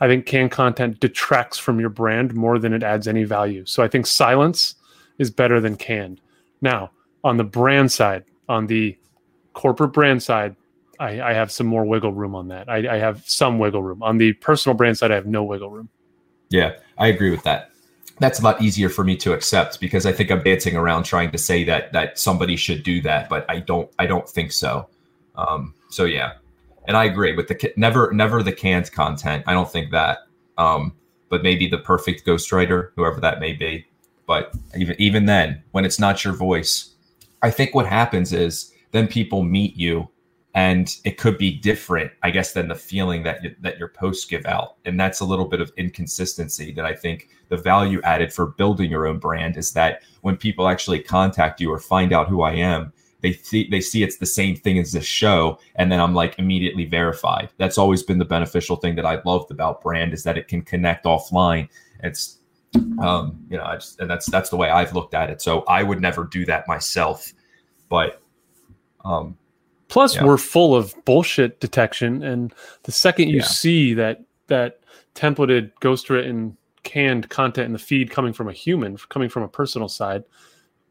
I 0.00 0.06
think 0.06 0.26
canned 0.26 0.50
content 0.50 1.00
detracts 1.00 1.58
from 1.58 1.80
your 1.80 1.90
brand 1.90 2.34
more 2.34 2.58
than 2.58 2.72
it 2.72 2.82
adds 2.82 3.08
any 3.08 3.24
value. 3.24 3.64
So 3.66 3.82
I 3.82 3.88
think 3.88 4.06
silence 4.06 4.76
is 5.18 5.30
better 5.30 5.60
than 5.60 5.76
canned. 5.76 6.20
Now, 6.60 6.90
on 7.24 7.36
the 7.36 7.44
brand 7.44 7.90
side, 7.90 8.24
on 8.48 8.66
the 8.66 8.96
corporate 9.54 9.92
brand 9.92 10.22
side, 10.22 10.54
I, 10.98 11.20
I 11.20 11.32
have 11.32 11.50
some 11.50 11.66
more 11.66 11.84
wiggle 11.84 12.12
room 12.12 12.34
on 12.34 12.48
that. 12.48 12.68
I, 12.68 12.96
I 12.96 12.98
have 12.98 13.22
some 13.28 13.58
wiggle 13.58 13.82
room. 13.82 14.02
On 14.02 14.18
the 14.18 14.32
personal 14.34 14.76
brand 14.76 14.98
side, 14.98 15.10
I 15.10 15.14
have 15.14 15.26
no 15.26 15.44
wiggle 15.44 15.70
room. 15.70 15.88
Yeah, 16.50 16.76
I 16.96 17.08
agree 17.08 17.30
with 17.30 17.42
that. 17.44 17.70
That's 18.20 18.40
a 18.40 18.42
lot 18.42 18.60
easier 18.60 18.88
for 18.88 19.04
me 19.04 19.16
to 19.18 19.32
accept 19.32 19.78
because 19.78 20.04
I 20.04 20.12
think 20.12 20.30
I'm 20.30 20.42
dancing 20.42 20.76
around 20.76 21.04
trying 21.04 21.30
to 21.30 21.38
say 21.38 21.62
that 21.64 21.92
that 21.92 22.18
somebody 22.18 22.56
should 22.56 22.82
do 22.82 23.00
that, 23.02 23.28
but 23.28 23.48
I 23.48 23.60
don't. 23.60 23.88
I 23.98 24.06
don't 24.06 24.28
think 24.28 24.50
so. 24.50 24.88
Um, 25.36 25.72
so 25.88 26.04
yeah, 26.04 26.32
and 26.88 26.96
I 26.96 27.04
agree 27.04 27.36
with 27.36 27.46
the 27.46 27.72
never 27.76 28.10
never 28.12 28.42
the 28.42 28.52
canned 28.52 28.90
content. 28.90 29.44
I 29.46 29.52
don't 29.52 29.70
think 29.70 29.92
that. 29.92 30.26
Um, 30.56 30.94
but 31.28 31.42
maybe 31.42 31.68
the 31.68 31.78
perfect 31.78 32.26
ghostwriter, 32.26 32.90
whoever 32.96 33.20
that 33.20 33.38
may 33.38 33.52
be. 33.52 33.86
But 34.26 34.52
even 34.76 34.96
even 34.98 35.26
then, 35.26 35.62
when 35.70 35.84
it's 35.84 36.00
not 36.00 36.24
your 36.24 36.34
voice, 36.34 36.94
I 37.42 37.50
think 37.50 37.74
what 37.74 37.86
happens 37.86 38.32
is 38.32 38.72
then 38.90 39.06
people 39.06 39.42
meet 39.42 39.76
you, 39.76 40.08
and 40.54 40.96
it 41.04 41.18
could 41.18 41.38
be 41.38 41.58
different, 41.58 42.10
I 42.22 42.30
guess, 42.30 42.52
than 42.52 42.68
the 42.68 42.74
feeling 42.74 43.22
that 43.24 43.44
you, 43.44 43.54
that 43.60 43.78
your 43.78 43.88
posts 43.88 44.24
give 44.24 44.46
out, 44.46 44.76
and 44.84 44.98
that's 44.98 45.20
a 45.20 45.24
little 45.24 45.44
bit 45.44 45.60
of 45.60 45.72
inconsistency 45.76 46.72
that 46.72 46.84
I 46.84 46.94
think 46.94 47.28
the 47.48 47.56
value 47.56 48.00
added 48.02 48.32
for 48.32 48.46
building 48.46 48.90
your 48.90 49.06
own 49.06 49.18
brand 49.18 49.56
is 49.56 49.72
that 49.72 50.02
when 50.22 50.36
people 50.36 50.68
actually 50.68 51.00
contact 51.00 51.60
you 51.60 51.70
or 51.70 51.78
find 51.78 52.12
out 52.12 52.28
who 52.28 52.42
I 52.42 52.54
am, 52.54 52.92
they 53.20 53.32
see 53.32 53.68
they 53.68 53.80
see 53.80 54.02
it's 54.02 54.18
the 54.18 54.26
same 54.26 54.56
thing 54.56 54.78
as 54.78 54.92
this 54.92 55.04
show 55.04 55.58
and 55.74 55.90
then 55.90 56.00
i'm 56.00 56.14
like 56.14 56.38
immediately 56.38 56.84
verified. 56.84 57.50
That's 57.56 57.78
always 57.78 58.02
been 58.02 58.18
the 58.18 58.24
beneficial 58.24 58.76
thing 58.76 58.94
that 58.96 59.06
i 59.06 59.20
loved 59.24 59.50
about 59.50 59.82
brand 59.82 60.12
is 60.12 60.22
that 60.24 60.38
it 60.38 60.48
can 60.48 60.62
connect 60.62 61.04
offline. 61.04 61.68
It's 62.02 62.38
um 63.02 63.44
you 63.50 63.56
know 63.56 63.64
I 63.64 63.76
just, 63.76 64.00
and 64.00 64.08
that's 64.08 64.26
that's 64.26 64.50
the 64.50 64.56
way 64.56 64.70
i've 64.70 64.94
looked 64.94 65.14
at 65.14 65.30
it. 65.30 65.42
So 65.42 65.62
i 65.62 65.82
would 65.82 66.00
never 66.00 66.24
do 66.24 66.44
that 66.46 66.68
myself 66.68 67.32
but 67.88 68.22
um 69.04 69.36
plus 69.88 70.16
yeah. 70.16 70.24
we're 70.24 70.38
full 70.38 70.74
of 70.74 70.94
bullshit 71.04 71.60
detection 71.60 72.22
and 72.22 72.54
the 72.84 72.92
second 72.92 73.28
you 73.28 73.38
yeah. 73.38 73.44
see 73.44 73.94
that 73.94 74.22
that 74.46 74.80
templated 75.14 75.72
ghostwritten 75.80 76.54
canned 76.84 77.28
content 77.28 77.66
in 77.66 77.72
the 77.72 77.78
feed 77.78 78.10
coming 78.10 78.32
from 78.32 78.48
a 78.48 78.52
human 78.52 78.96
coming 79.08 79.28
from 79.28 79.42
a 79.42 79.48
personal 79.48 79.88
side 79.88 80.24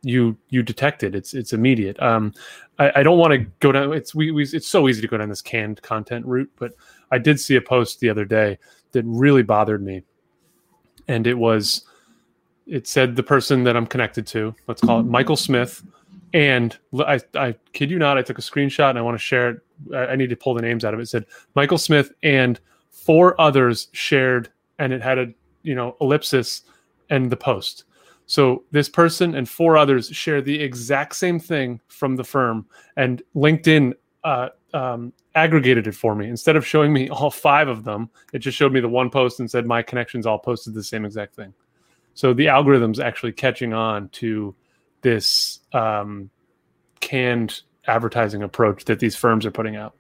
you 0.02 0.38
you 0.50 0.64
detect 0.64 1.04
it. 1.04 1.16
It's 1.16 1.34
it's 1.34 1.54
immediate. 1.54 2.02
Um, 2.02 2.34
I, 2.80 2.92
I 2.98 3.04
don't 3.04 3.18
want 3.18 3.34
to 3.34 3.40
go 3.60 3.72
down. 3.72 3.94
It's 3.94 4.14
we, 4.14 4.32
we 4.32 4.44
it's 4.44 4.68
so 4.68 4.88
easy 4.88 5.02
to 5.02 5.08
go 5.08 5.18
down 5.18 5.30
this 5.30 5.42
canned 5.42 5.82
content 5.82 6.26
route, 6.26 6.52
but 6.58 6.74
I 7.12 7.18
did 7.18 7.40
see 7.40 7.56
a 7.56 7.62
post 7.62 8.00
the 8.00 8.10
other 8.10 8.26
day 8.26 8.58
that 8.92 9.04
really 9.06 9.44
bothered 9.44 9.84
me, 9.84 10.04
and 11.08 11.28
it 11.28 11.36
was 11.36 11.86
it 12.66 12.88
said 12.88 13.16
the 13.16 13.24
person 13.24 13.64
that 13.64 13.76
I'm 13.76 13.88
connected 13.88 14.28
to. 14.28 14.56
Let's 14.68 14.82
call 14.82 15.00
it 15.00 15.04
Michael 15.04 15.38
Smith. 15.38 15.84
And 16.38 16.78
I, 17.00 17.20
I 17.36 17.56
kid 17.74 17.90
you 17.90 17.98
not, 17.98 18.18
I 18.18 18.22
took 18.22 18.38
a 18.38 18.42
screenshot 18.42 18.92
and 18.92 19.00
I 19.00 19.02
want 19.02 19.16
to 19.16 19.24
share 19.24 19.50
it. 19.50 19.62
I, 19.96 20.16
need 20.16 20.30
to 20.30 20.36
pull 20.36 20.54
the 20.54 20.62
names 20.62 20.86
out 20.86 20.94
of 20.94 21.00
it. 21.00 21.04
It 21.04 21.08
said 21.08 21.26
Michael 21.56 21.78
Smith 21.78 22.12
and 22.24 22.60
four 22.92 23.40
others 23.40 23.88
shared, 23.92 24.50
and 24.80 24.94
it 24.94 25.02
had 25.02 25.18
a 25.18 25.34
you 25.64 25.74
know 25.76 25.96
ellipsis 26.00 26.64
and 27.10 27.30
the 27.30 27.38
post 27.38 27.86
so 28.28 28.66
this 28.72 28.90
person 28.90 29.36
and 29.36 29.48
four 29.48 29.78
others 29.78 30.10
share 30.10 30.42
the 30.42 30.62
exact 30.62 31.16
same 31.16 31.40
thing 31.40 31.80
from 31.88 32.18
the 32.18 32.26
firm, 32.26 32.66
and 32.98 33.24
LinkedIn 33.36 33.94
uh, 34.26 34.50
um, 34.74 35.14
aggregated 35.34 35.88
it 35.88 35.94
for 35.94 36.14
me. 36.14 36.28
Instead 36.28 36.58
of 36.58 36.68
showing 36.68 36.92
me 36.92 37.10
all 37.10 37.32
five 37.32 37.70
of 37.70 37.86
them, 37.86 38.10
it 38.34 38.40
just 38.40 38.58
showed 38.58 38.74
me 38.74 38.82
the 38.82 38.90
one 38.90 39.10
post 39.10 39.40
and 39.40 39.50
said 39.50 39.66
my 39.66 39.82
connections 39.82 40.26
all 40.26 40.38
posted 40.38 40.74
the 40.74 40.84
same 40.84 41.06
exact 41.06 41.36
thing. 41.36 41.54
So 42.16 42.34
the 42.34 42.48
algorithm's 42.48 43.00
actually 43.00 43.32
catching 43.32 43.74
on 43.74 44.10
to 44.10 44.54
this 45.08 45.60
um, 45.72 46.30
canned 47.00 47.62
advertising 47.88 48.44
approach 48.44 48.84
that 48.86 49.00
these 49.00 49.16
firms 49.16 49.46
are 49.46 49.52
putting 49.52 49.78
out. 49.78 49.96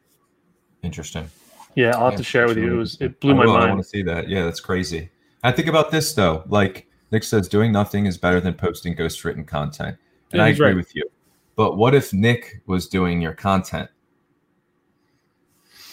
Interesting. 0.83 1.29
Yeah, 1.75 1.95
I'll 1.95 2.05
have 2.05 2.13
Yeah, 2.13 2.17
to 2.17 2.23
share 2.23 2.43
it 2.43 2.47
with 2.49 2.57
you. 2.57 2.73
It 2.73 2.77
was 2.77 2.97
it 2.99 3.19
blew 3.21 3.31
I 3.31 3.37
my 3.37 3.45
will, 3.45 3.55
I 3.55 3.69
want 3.69 3.81
to 3.81 3.87
see 3.87 4.01
that. 4.03 4.27
Yeah, 4.27 4.43
that's 4.43 4.59
crazy. 4.59 5.09
I 5.43 5.53
think 5.53 5.69
about 5.69 5.91
this 5.91 6.13
though. 6.13 6.43
Like 6.47 6.87
Nick 7.11 7.23
says, 7.23 7.47
doing 7.47 7.71
nothing 7.71 8.05
is 8.05 8.17
better 8.17 8.41
than 8.41 8.53
posting 8.53 8.97
ghostwritten 8.97 9.47
content, 9.47 9.95
and 10.33 10.39
Yeah, 10.39 10.45
I 10.45 10.49
agree 10.49 10.67
right. 10.67 10.75
with 10.75 10.93
you. 10.93 11.09
But 11.55 11.77
what 11.77 11.95
if 11.95 12.13
Nick 12.13 12.61
was 12.65 12.89
doing 12.89 13.21
your 13.21 13.33
content? 13.33 13.89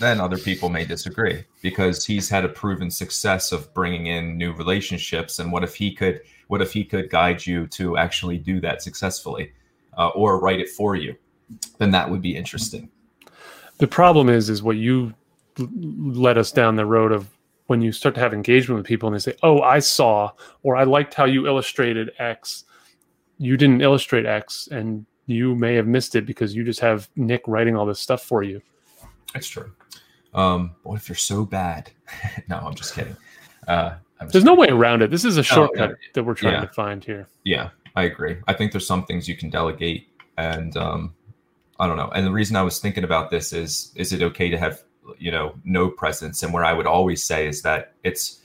Then 0.05 0.21
other 0.21 0.37
people 0.37 0.69
may 0.69 0.85
disagree 0.85 1.45
because 1.63 2.05
he's 2.05 2.29
had 2.29 2.45
a 2.45 2.49
proven 2.51 2.91
success 2.91 3.53
of 3.53 3.73
bringing 3.73 4.09
in 4.09 4.37
new 4.37 4.53
relationships. 4.53 5.39
And 5.39 5.51
what 5.51 5.65
if 5.65 5.75
he 5.75 5.95
could? 5.95 6.21
What 6.49 6.61
if 6.61 6.75
he 6.75 6.85
could 6.85 7.09
guide 7.09 7.47
you 7.47 7.67
to 7.69 7.97
actually 7.97 8.37
do 8.37 8.61
that 8.61 8.83
successfully, 8.83 9.53
uh, 9.97 10.09
or 10.09 10.39
write 10.41 10.61
it 10.61 10.69
for 10.69 10.95
you? 10.95 11.17
Then 11.79 11.91
that 11.93 12.11
would 12.11 12.21
be 12.21 12.37
interesting. 12.37 12.91
The 13.79 13.87
problem 13.87 14.29
is, 14.29 14.51
is 14.51 14.63
what 14.63 14.77
you 14.77 15.15
led 15.57 16.37
us 16.37 16.53
down 16.53 16.77
the 16.77 16.85
road 16.85 17.11
of 17.11 17.31
when 17.69 17.81
you 17.81 17.91
start 17.91 18.15
to 18.17 18.21
have 18.21 18.35
engagement 18.35 18.77
with 18.77 18.87
people 18.87 19.07
and 19.07 19.17
they 19.17 19.21
say, 19.21 19.39
"Oh, 19.43 19.63
I 19.63 19.79
saw," 19.79 20.33
or 20.63 20.77
"I 20.77 20.85
liked 20.85 21.15
how 21.15 21.25
you 21.25 21.47
illustrated 21.47 22.11
X." 22.19 22.65
You 23.39 23.57
didn't 23.57 23.81
illustrate 23.81 24.27
X, 24.27 24.69
and 24.71 25.07
you 25.25 25.55
may 25.55 25.75
have 25.77 25.87
missed 25.87 26.15
it 26.15 26.27
because 26.27 26.55
you 26.55 26.63
just 26.63 26.81
have 26.81 27.09
Nick 27.17 27.41
writing 27.47 27.75
all 27.75 27.87
this 27.87 28.01
stuff 28.01 28.23
for 28.23 28.43
you. 28.43 28.61
That's 29.35 29.49
true. 29.49 29.73
Um, 30.33 30.75
what 30.83 30.97
if 30.97 31.09
you're 31.09 31.17
so 31.17 31.45
bad? 31.45 31.91
no, 32.49 32.59
I'm 32.59 32.75
just 32.75 32.95
kidding. 32.95 33.17
Uh, 33.69 33.95
I'm 34.21 34.27
just 34.27 34.33
There's 34.33 34.45
no 34.45 34.57
kidding. 34.57 34.75
way 34.77 34.81
around 34.81 35.03
it. 35.03 35.11
This 35.11 35.25
is 35.25 35.37
a 35.37 35.43
shortcut 35.43 35.91
yeah. 35.91 35.97
that 36.15 36.25
we're 36.25 36.35
trying 36.35 36.55
Yeah. 36.55 36.61
to 36.61 36.69
find 36.73 37.05
here. 37.05 37.29
Yeah, 37.45 37.71
I 37.97 38.05
agree. 38.05 38.37
I 38.47 38.53
think 38.53 38.73
there's 38.73 38.87
some 38.87 39.05
things 39.05 39.29
you 39.29 39.37
can 39.37 39.51
delegate, 39.51 40.09
and 40.39 40.77
um, 40.77 41.15
I 41.79 41.87
don't 41.87 41.97
know. 41.97 42.11
And 42.15 42.27
the 42.27 42.33
reason 42.33 42.57
I 42.57 42.63
was 42.63 42.79
thinking 42.79 43.05
about 43.05 43.31
this 43.31 43.53
is, 43.53 43.93
is 43.97 44.13
it 44.13 44.23
okay 44.23 44.49
to 44.51 44.59
have 44.59 44.83
you 45.19 45.31
know 45.31 45.55
no 45.65 45.89
presence? 45.89 46.43
And 46.43 46.53
where 46.53 46.65
I 46.65 46.73
would 46.73 46.87
always 46.87 47.23
say 47.23 47.47
is 47.47 47.63
that 47.63 47.95
it's 48.05 48.41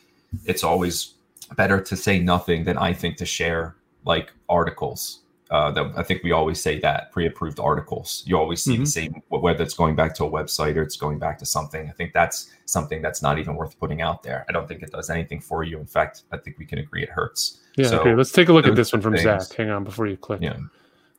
it's 0.46 0.64
always 0.64 1.14
better 1.56 1.82
to 1.82 1.96
say 1.96 2.20
nothing 2.20 2.64
than 2.64 2.78
I 2.78 2.94
think 2.94 3.18
to 3.18 3.26
share 3.26 3.76
like 4.06 4.32
articles. 4.48 5.22
Uh, 5.52 5.72
that 5.72 5.92
I 5.98 6.04
think 6.04 6.22
we 6.24 6.32
always 6.32 6.62
say 6.62 6.80
that 6.82 7.12
pre-approved 7.12 7.60
articles. 7.60 8.24
You 8.28 8.38
always 8.38 8.62
see 8.62 8.76
Mhm. 8.78 8.82
the 8.82 8.86
same, 8.86 9.22
whether 9.30 9.64
it's 9.64 9.74
going 9.74 9.96
back 9.96 10.14
to 10.16 10.26
a 10.26 10.30
website 10.30 10.76
or 10.76 10.84
it's 10.84 10.96
going 10.96 11.18
back 11.18 11.40
to 11.40 11.46
something. 11.46 11.90
I 11.90 11.92
think 11.94 12.14
that's 12.14 12.52
something 12.66 13.02
that's 13.02 13.24
not 13.24 13.40
even 13.40 13.56
worth 13.56 13.80
putting 13.80 14.00
out 14.00 14.22
there. 14.22 14.46
I 14.48 14.52
don't 14.52 14.68
think 14.68 14.84
it 14.84 14.92
does 14.92 15.10
anything 15.10 15.40
for 15.42 15.64
you. 15.64 15.80
In 15.80 15.88
fact, 15.88 16.22
I 16.32 16.38
think 16.38 16.60
we 16.60 16.66
can 16.68 16.78
agree 16.78 17.02
it 17.02 17.10
hurts. 17.10 17.62
Yeah. 17.78 17.88
So, 17.88 18.00
okay. 18.02 18.14
Let's 18.14 18.32
take 18.32 18.50
a 18.50 18.54
look 18.54 18.68
at 18.68 18.76
this 18.76 18.94
one 18.94 19.02
from 19.02 19.14
things- 19.14 19.24
Zach. 19.24 19.52
Hang 19.58 19.72
on 19.72 19.84
before 19.84 20.06
you 20.06 20.18
click. 20.18 20.40
Yeah. 20.44 20.58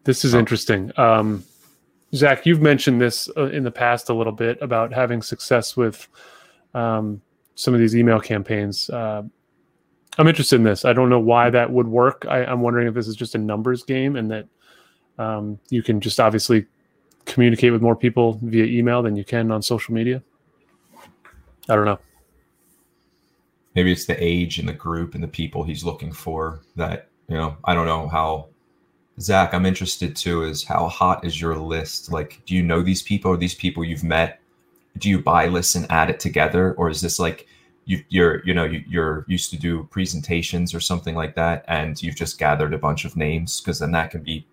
This 0.04 0.24
is 0.24 0.32
Oh. 0.32 0.38
interesting. 0.38 0.92
Um, 0.96 1.42
Zach, 2.14 2.46
you've 2.46 2.62
mentioned 2.62 3.00
this 3.00 3.28
uh, 3.36 3.46
in 3.46 3.64
the 3.64 3.70
past 3.72 4.10
a 4.10 4.14
little 4.14 4.32
bit 4.32 4.58
about 4.60 4.92
having 4.92 5.22
success 5.22 5.76
with 5.76 6.06
um, 6.72 7.20
some 7.56 7.74
of 7.74 7.80
these 7.80 7.96
email 7.96 8.20
campaigns. 8.20 8.88
Uh, 8.90 9.22
I'm 10.18 10.26
interested 10.28 10.56
in 10.56 10.64
this. 10.64 10.84
I 10.84 10.92
don't 10.92 11.08
know 11.08 11.20
why 11.20 11.50
that 11.50 11.70
would 11.70 11.88
work. 11.88 12.26
I, 12.28 12.44
I'm 12.44 12.60
wondering 12.60 12.88
if 12.88 12.94
this 12.94 13.06
is 13.08 13.16
just 13.16 13.34
a 13.34 13.38
numbers 13.38 13.82
game 13.84 14.16
and 14.16 14.30
that 14.30 14.46
um, 15.18 15.58
you 15.70 15.82
can 15.82 16.00
just 16.00 16.18
obviously 16.20 16.66
communicate 17.26 17.72
with 17.72 17.80
more 17.82 17.96
people 17.96 18.38
via 18.42 18.64
email 18.64 19.02
than 19.02 19.16
you 19.16 19.24
can 19.24 19.50
on 19.50 19.62
social 19.62 19.94
media. 19.94 20.22
I 21.68 21.76
don't 21.76 21.84
know. 21.84 21.98
maybe 23.74 23.92
it's 23.92 24.06
the 24.06 24.16
age 24.22 24.58
and 24.58 24.68
the 24.68 24.72
group 24.72 25.14
and 25.14 25.22
the 25.22 25.28
people 25.28 25.62
he's 25.62 25.84
looking 25.84 26.12
for 26.12 26.60
that 26.76 27.08
you 27.28 27.36
know 27.36 27.56
i 27.64 27.74
don't 27.74 27.86
know 27.86 28.08
how 28.08 28.48
zach 29.20 29.54
i'm 29.54 29.66
interested 29.66 30.16
too 30.16 30.42
is 30.42 30.64
how 30.64 30.88
hot 30.88 31.24
is 31.24 31.40
your 31.40 31.56
list 31.56 32.10
like 32.10 32.40
do 32.46 32.54
you 32.54 32.62
know 32.62 32.82
these 32.82 33.02
people 33.02 33.30
or 33.30 33.36
these 33.36 33.54
people 33.54 33.84
you've 33.84 34.02
met 34.02 34.40
do 34.98 35.08
you 35.08 35.20
buy 35.22 35.46
lists 35.46 35.76
and 35.76 35.86
add 35.90 36.10
it 36.10 36.18
together 36.18 36.74
or 36.74 36.90
is 36.90 37.00
this 37.00 37.18
like 37.20 37.46
you, 37.84 38.04
you're 38.08 38.44
you 38.46 38.54
know 38.54 38.64
you, 38.64 38.84
you're 38.88 39.24
used 39.28 39.50
to 39.50 39.58
do 39.58 39.84
presentations 39.90 40.74
or 40.74 40.80
something 40.80 41.14
like 41.14 41.34
that 41.34 41.64
and 41.68 42.02
you've 42.02 42.16
just 42.16 42.38
gathered 42.38 42.74
a 42.74 42.78
bunch 42.78 43.04
of 43.04 43.16
names 43.16 43.60
because 43.60 43.78
then 43.78 43.92
that 43.92 44.10
can 44.10 44.22
be 44.22 44.46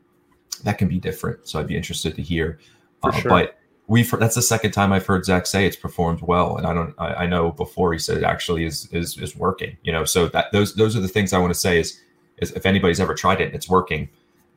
that 0.63 0.77
can 0.77 0.87
be 0.87 0.99
different 0.99 1.47
so 1.47 1.59
i'd 1.59 1.67
be 1.67 1.75
interested 1.77 2.15
to 2.15 2.21
hear 2.21 2.57
Uh, 3.03 3.11
sure. 3.11 3.29
but 3.29 3.59
we've 3.87 4.09
that's 4.19 4.35
the 4.35 4.41
second 4.41 4.71
time 4.71 4.91
I've 4.91 5.05
heard 5.05 5.23
Zach 5.23 5.45
say 5.45 5.65
it's 5.65 5.77
performed 5.77 6.21
well, 6.21 6.57
and 6.57 6.67
I 6.67 6.73
don't 6.73 6.93
I, 6.97 7.23
I 7.23 7.25
know 7.27 7.51
before 7.51 7.93
he 7.93 7.99
said 7.99 8.17
it 8.17 8.23
actually 8.23 8.65
is 8.65 8.89
is 8.91 9.17
is 9.17 9.35
working. 9.35 9.77
You 9.83 9.93
know, 9.93 10.03
so 10.03 10.27
that 10.29 10.51
those 10.51 10.75
those 10.75 10.97
are 10.97 10.99
the 10.99 11.07
things 11.07 11.31
I 11.31 11.39
want 11.39 11.53
to 11.53 11.59
say 11.59 11.79
is 11.79 12.01
is 12.37 12.51
if 12.51 12.65
anybody's 12.65 12.99
ever 12.99 13.13
tried 13.15 13.39
it 13.39 13.45
and 13.45 13.55
it's 13.55 13.69
working, 13.69 14.09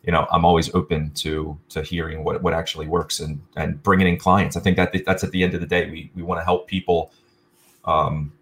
you 0.02 0.10
know, 0.10 0.26
I'm 0.32 0.44
always 0.44 0.74
open 0.74 1.10
to 1.22 1.56
to 1.68 1.82
hearing 1.82 2.24
what 2.24 2.42
what 2.42 2.54
actually 2.54 2.88
works 2.88 3.20
and 3.20 3.40
and 3.54 3.80
bringing 3.82 4.08
in 4.08 4.16
clients. 4.16 4.56
I 4.56 4.60
think 4.60 4.76
that 4.78 4.90
that's 5.06 5.22
at 5.22 5.30
the 5.30 5.44
end 5.44 5.54
of 5.54 5.60
the 5.60 5.66
day 5.66 5.88
we 5.88 6.10
we 6.16 6.22
want 6.22 6.40
to 6.40 6.44
help 6.44 6.66
people. 6.66 7.12
Um, 7.84 8.32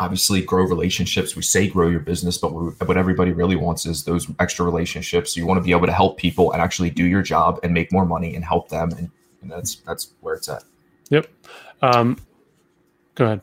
obviously 0.00 0.40
grow 0.40 0.64
relationships. 0.64 1.36
We 1.36 1.42
say 1.42 1.68
grow 1.68 1.88
your 1.88 2.00
business, 2.00 2.38
but 2.38 2.52
what 2.52 2.96
everybody 2.96 3.32
really 3.32 3.54
wants 3.54 3.84
is 3.84 4.04
those 4.04 4.26
extra 4.40 4.64
relationships. 4.64 5.36
You 5.36 5.46
want 5.46 5.58
to 5.58 5.62
be 5.62 5.72
able 5.72 5.86
to 5.86 5.92
help 5.92 6.16
people 6.16 6.52
and 6.52 6.60
actually 6.60 6.90
do 6.90 7.04
your 7.04 7.22
job 7.22 7.60
and 7.62 7.72
make 7.72 7.92
more 7.92 8.06
money 8.06 8.34
and 8.34 8.44
help 8.44 8.70
them, 8.70 8.90
and, 8.92 9.10
and 9.42 9.50
that's 9.50 9.76
that's 9.76 10.12
where 10.20 10.34
it's 10.34 10.48
at. 10.48 10.64
Yep. 11.10 11.28
Um, 11.82 12.16
go 13.14 13.26
ahead. 13.26 13.40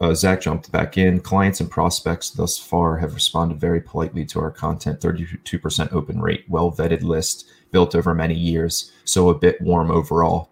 Uh, 0.00 0.14
Zach 0.14 0.40
jumped 0.40 0.72
back 0.72 0.98
in. 0.98 1.20
Clients 1.20 1.60
and 1.60 1.70
prospects 1.70 2.30
thus 2.30 2.58
far 2.58 2.96
have 2.98 3.14
responded 3.14 3.60
very 3.60 3.80
politely 3.80 4.24
to 4.26 4.40
our 4.40 4.50
content. 4.50 5.00
32% 5.00 5.92
open 5.92 6.20
rate, 6.20 6.44
well 6.48 6.72
vetted 6.72 7.02
list, 7.02 7.48
built 7.70 7.94
over 7.94 8.14
many 8.14 8.34
years. 8.34 8.90
So 9.04 9.28
a 9.28 9.38
bit 9.38 9.60
warm 9.60 9.90
overall. 9.90 10.50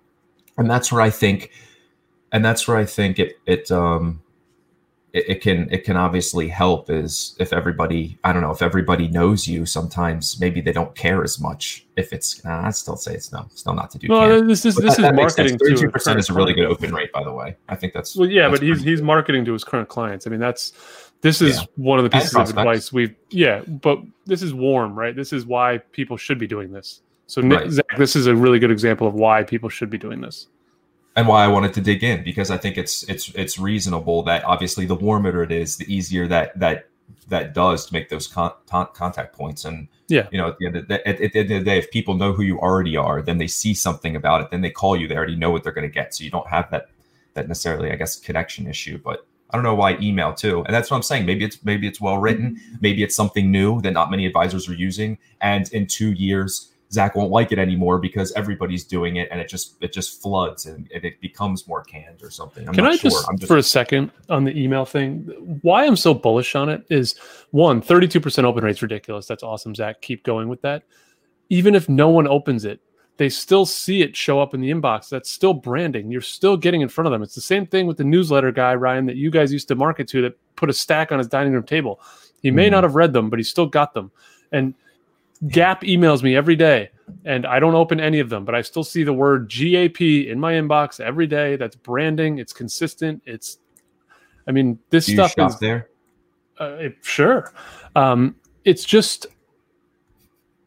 And 0.57 0.71
that's 0.71 0.93
where 0.93 1.01
I 1.01 1.11
think, 1.11 1.51
and 2.31 2.45
that's 2.45 2.69
where 2.69 2.77
I 2.77 2.85
think 2.85 3.19
it, 3.19 3.39
it, 3.47 3.71
um, 3.71 4.22
it, 5.12 5.28
it 5.28 5.40
can 5.42 5.69
it 5.71 5.85
can 5.85 5.97
obviously 5.97 6.49
help 6.49 6.88
is 6.90 7.37
if 7.38 7.52
everybody 7.52 8.19
I 8.25 8.33
don't 8.33 8.42
know 8.42 8.50
if 8.50 8.62
everybody 8.62 9.09
knows 9.09 9.47
you 9.47 9.66
sometimes 9.66 10.40
maybe 10.40 10.61
they 10.61 10.73
don't 10.73 10.95
care 10.95 11.23
as 11.23 11.38
much 11.40 11.87
if 11.97 12.12
it's 12.12 12.42
nah, 12.45 12.66
I'd 12.66 12.75
still 12.75 12.97
say 12.97 13.14
it's 13.14 13.31
no 13.33 13.47
still 13.54 13.75
not 13.75 13.90
to 13.90 13.99
do 13.99 14.09
No, 14.09 14.40
this 14.40 14.64
is 14.64 14.75
But 14.76 14.85
this 14.85 14.97
that- 14.97 15.02
is 15.02 15.09
that 15.09 15.14
marketing 15.14 15.59
to 15.59 15.64
a 15.64 15.90
32% 15.92 16.19
is 16.19 16.31
a 16.31 16.35
really 16.35 16.54
good 16.54 16.66
open 16.66 16.95
rate 16.95 17.12
by 17.12 17.23
the 17.25 17.33
way 17.33 17.57
I 17.69 17.76
think 17.76 17.92
that's 17.92 18.16
Well, 18.16 18.28
yeah, 18.28 18.49
that's 18.49 18.61
but 18.61 18.66
he's 18.66 18.76
pretty 18.78 18.90
he's 18.90 19.02
marketing 19.02 19.45
to 19.45 19.52
his 19.52 19.64
current 19.64 19.88
clients. 19.88 20.26
I 20.26 20.31
mean, 20.31 20.40
that's 20.40 20.73
this 21.21 21.40
is 21.40 21.59
Yeah. 21.59 21.64
one 21.76 21.99
of 21.99 22.04
the 22.04 22.11
pieces 22.11 22.35
of 22.35 22.49
advice 22.49 22.92
we've. 22.92 23.14
Yeah, 23.31 23.61
but 23.61 24.00
this 24.26 24.42
is 24.42 24.52
warm, 24.54 24.99
right? 24.99 25.14
This 25.14 25.33
is 25.33 25.47
why 25.47 25.78
people 25.92 26.16
should 26.16 26.38
be 26.38 26.49
doing 26.49 26.73
this. 26.73 27.02
So, 27.28 27.40
Nick, 27.40 27.61
Right. 27.61 27.71
Zach, 27.71 27.87
this 27.97 28.16
is 28.16 28.26
a 28.26 28.35
really 28.35 28.59
good 28.59 28.73
example 28.73 29.07
of 29.07 29.14
why 29.14 29.45
people 29.45 29.69
should 29.69 29.88
be 29.88 29.99
doing 29.99 30.21
this. 30.21 30.49
And 31.14 31.28
why 31.28 31.45
I 31.45 31.49
wanted 31.49 31.75
to 31.75 31.81
dig 31.81 32.02
in 32.02 32.25
because 32.25 32.50
I 32.50 32.57
think 32.57 32.78
it's 32.78 33.02
it's 33.04 33.28
it's 33.35 33.59
reasonable 33.59 34.23
that 34.25 34.45
obviously 34.45 34.87
the 34.87 34.95
warmer 34.95 35.42
it 35.42 35.52
is, 35.52 35.76
the 35.76 35.92
easier 35.92 36.26
that 36.28 36.59
that 36.59 36.88
that 37.28 37.54
does 37.54 37.87
to 37.87 37.92
make 37.92 38.09
those 38.09 38.26
con- 38.26 38.52
con- 38.66 38.88
contact 38.95 39.37
points. 39.37 39.64
And 39.64 39.88
Yeah. 40.09 40.26
you 40.31 40.38
know, 40.38 40.49
at 40.49 40.59
the 40.59 40.66
end 40.66 40.76
of 40.76 40.88
the, 40.88 41.09
at, 41.09 41.21
at 41.21 41.33
the 41.33 41.40
end 41.40 41.50
of 41.50 41.59
the 41.61 41.64
day, 41.64 41.78
if 41.78 41.90
people 41.90 42.14
know 42.14 42.33
who 42.33 42.42
you 42.42 42.59
already 42.59 42.97
are, 42.97 43.23
then 43.23 43.38
they 43.38 43.47
see 43.47 43.75
something 43.75 44.16
about 44.16 44.42
it, 44.42 44.50
then 44.50 44.61
they 44.61 44.71
call 44.71 44.97
you. 44.97 45.07
They 45.09 45.16
already 45.16 45.37
know 45.37 45.50
what 45.50 45.62
they're 45.62 45.73
going 45.73 45.88
to 45.88 45.92
get, 45.92 46.14
so 46.14 46.25
you 46.25 46.31
don't 46.31 46.49
have 46.49 46.71
that 46.71 46.88
that 47.35 47.49
necessarily, 47.49 47.90
I 47.90 47.97
guess, 47.97 48.19
connection 48.19 48.66
issue. 48.66 48.99
But 48.99 49.26
I 49.50 49.57
don't 49.57 49.64
know 49.64 49.75
why 49.75 49.97
email 49.99 50.33
too, 50.33 50.62
and 50.64 50.75
that's 50.75 50.90
what 50.90 50.97
I'm 50.97 51.02
saying. 51.02 51.26
Maybe 51.26 51.45
it's 51.45 51.62
maybe 51.64 51.87
it's 51.87 52.00
well 52.00 52.19
written, 52.19 52.57
mm-hmm. 52.57 52.76
maybe 52.81 53.02
it's 53.02 53.14
something 53.14 53.50
new 53.50 53.81
that 53.83 53.92
not 53.92 54.11
many 54.11 54.26
advisors 54.26 54.69
are 54.69 54.75
using, 54.75 55.19
and 55.40 55.71
in 55.73 55.87
two 55.87 56.12
years. 56.12 56.72
Zach 56.92 57.14
won't 57.16 57.30
like 57.30 57.52
it 57.52 57.58
anymore 57.58 57.99
because 57.99 58.32
everybody's 58.32 58.84
doing 58.84 59.16
it, 59.16 59.28
and 59.30 59.40
it 59.40 59.49
just 59.49 59.82
it 59.82 59.92
just 59.92 60.20
floods 60.20 60.66
and, 60.66 60.88
it 60.90 61.20
becomes 61.20 61.66
more 61.66 61.82
canned 61.82 62.22
or 62.22 62.30
something. 62.30 62.68
I'm 62.68 62.75
Can 62.75 62.84
not 62.84 62.92
I 62.92 62.96
sure. 62.96 63.11
just, 63.11 63.28
I'm 63.28 63.38
just 63.38 63.49
for 63.49 63.56
a 63.56 63.62
second 63.62 64.11
on 64.28 64.44
the 64.44 64.56
email 64.56 64.84
thing, 64.84 65.20
why 65.62 65.87
I'm 65.87 65.96
so 65.96 66.12
bullish 66.12 66.54
on 66.54 66.68
it 66.68 66.84
is 66.90 67.14
one, 67.50 67.80
32% 67.80 68.44
open 68.44 68.62
rate's 68.62 68.82
ridiculous. 68.82 69.26
That's 69.26 69.42
awesome, 69.42 69.75
Zach. 69.75 70.02
Keep 70.02 70.25
going 70.25 70.49
with 70.49 70.61
that. 70.62 70.82
Even 71.49 71.75
if 71.75 71.88
no 71.88 72.08
one 72.11 72.26
opens 72.28 72.64
it, 72.64 72.80
they 73.16 73.28
still 73.28 73.64
see 73.66 74.02
it 74.02 74.16
show 74.16 74.40
up 74.40 74.52
in 74.54 74.61
the 74.61 74.70
inbox. 74.70 75.08
That's 75.08 75.30
still 75.30 75.54
branding. 75.54 76.11
You're 76.11 76.20
still 76.20 76.56
getting 76.56 76.80
in 76.80 76.88
front 76.88 77.06
of 77.06 77.12
them. 77.12 77.22
It's 77.22 77.34
the 77.34 77.40
same 77.40 77.66
thing 77.66 77.87
with 77.87 77.96
the 77.96 78.04
newsletter 78.04 78.52
guy, 78.52 78.75
Ryan, 78.75 79.06
that 79.06 79.16
you 79.16 79.30
guys 79.30 79.52
used 79.52 79.68
to 79.68 79.75
market 79.75 80.08
to 80.08 80.22
that 80.22 80.38
put 80.56 80.70
a 80.70 80.72
stack 80.72 81.12
on 81.12 81.18
his 81.18 81.28
dining 81.28 81.52
room 81.52 81.62
table. 81.64 82.00
He 82.42 82.50
may 82.50 82.68
Mhm. 82.68 82.72
not 82.72 82.84
have 82.84 82.94
read 82.94 83.12
them, 83.12 83.30
but 83.30 83.38
he 83.38 83.42
still 83.44 83.66
got 83.66 83.94
them. 83.94 84.11
And 84.50 84.75
Gap 85.49 85.82
emails 85.82 86.22
me 86.22 86.37
every 86.37 86.54
day, 86.56 86.90
and 87.25 87.44
I 87.46 87.58
don't 87.58 87.75
open 87.75 87.99
any 87.99 88.20
of 88.20 88.28
them, 88.28 88.44
but 88.44 88.54
I 88.54 88.62
still 88.62 88.84
see 88.84 89.02
the 89.02 89.12
word 89.12 89.49
GAP 89.50 90.00
in 90.00 90.38
my 90.38 90.52
inbox 90.52 91.00
every 91.00 91.26
day. 91.26 91.56
That's 91.56 91.75
branding. 91.75 92.38
It's 92.38 92.52
consistent. 92.52 93.22
It's, 93.26 93.58
I 94.46 94.52
mean, 94.52 94.78
this 94.90 95.06
do 95.06 95.14
stuff 95.14 95.34
is 95.50 95.58
there. 95.58 95.88
uh, 96.61 96.76
it- 96.78 96.96
sure. 97.02 97.52
Um, 97.96 98.37
it's 98.64 98.84
just 98.84 99.26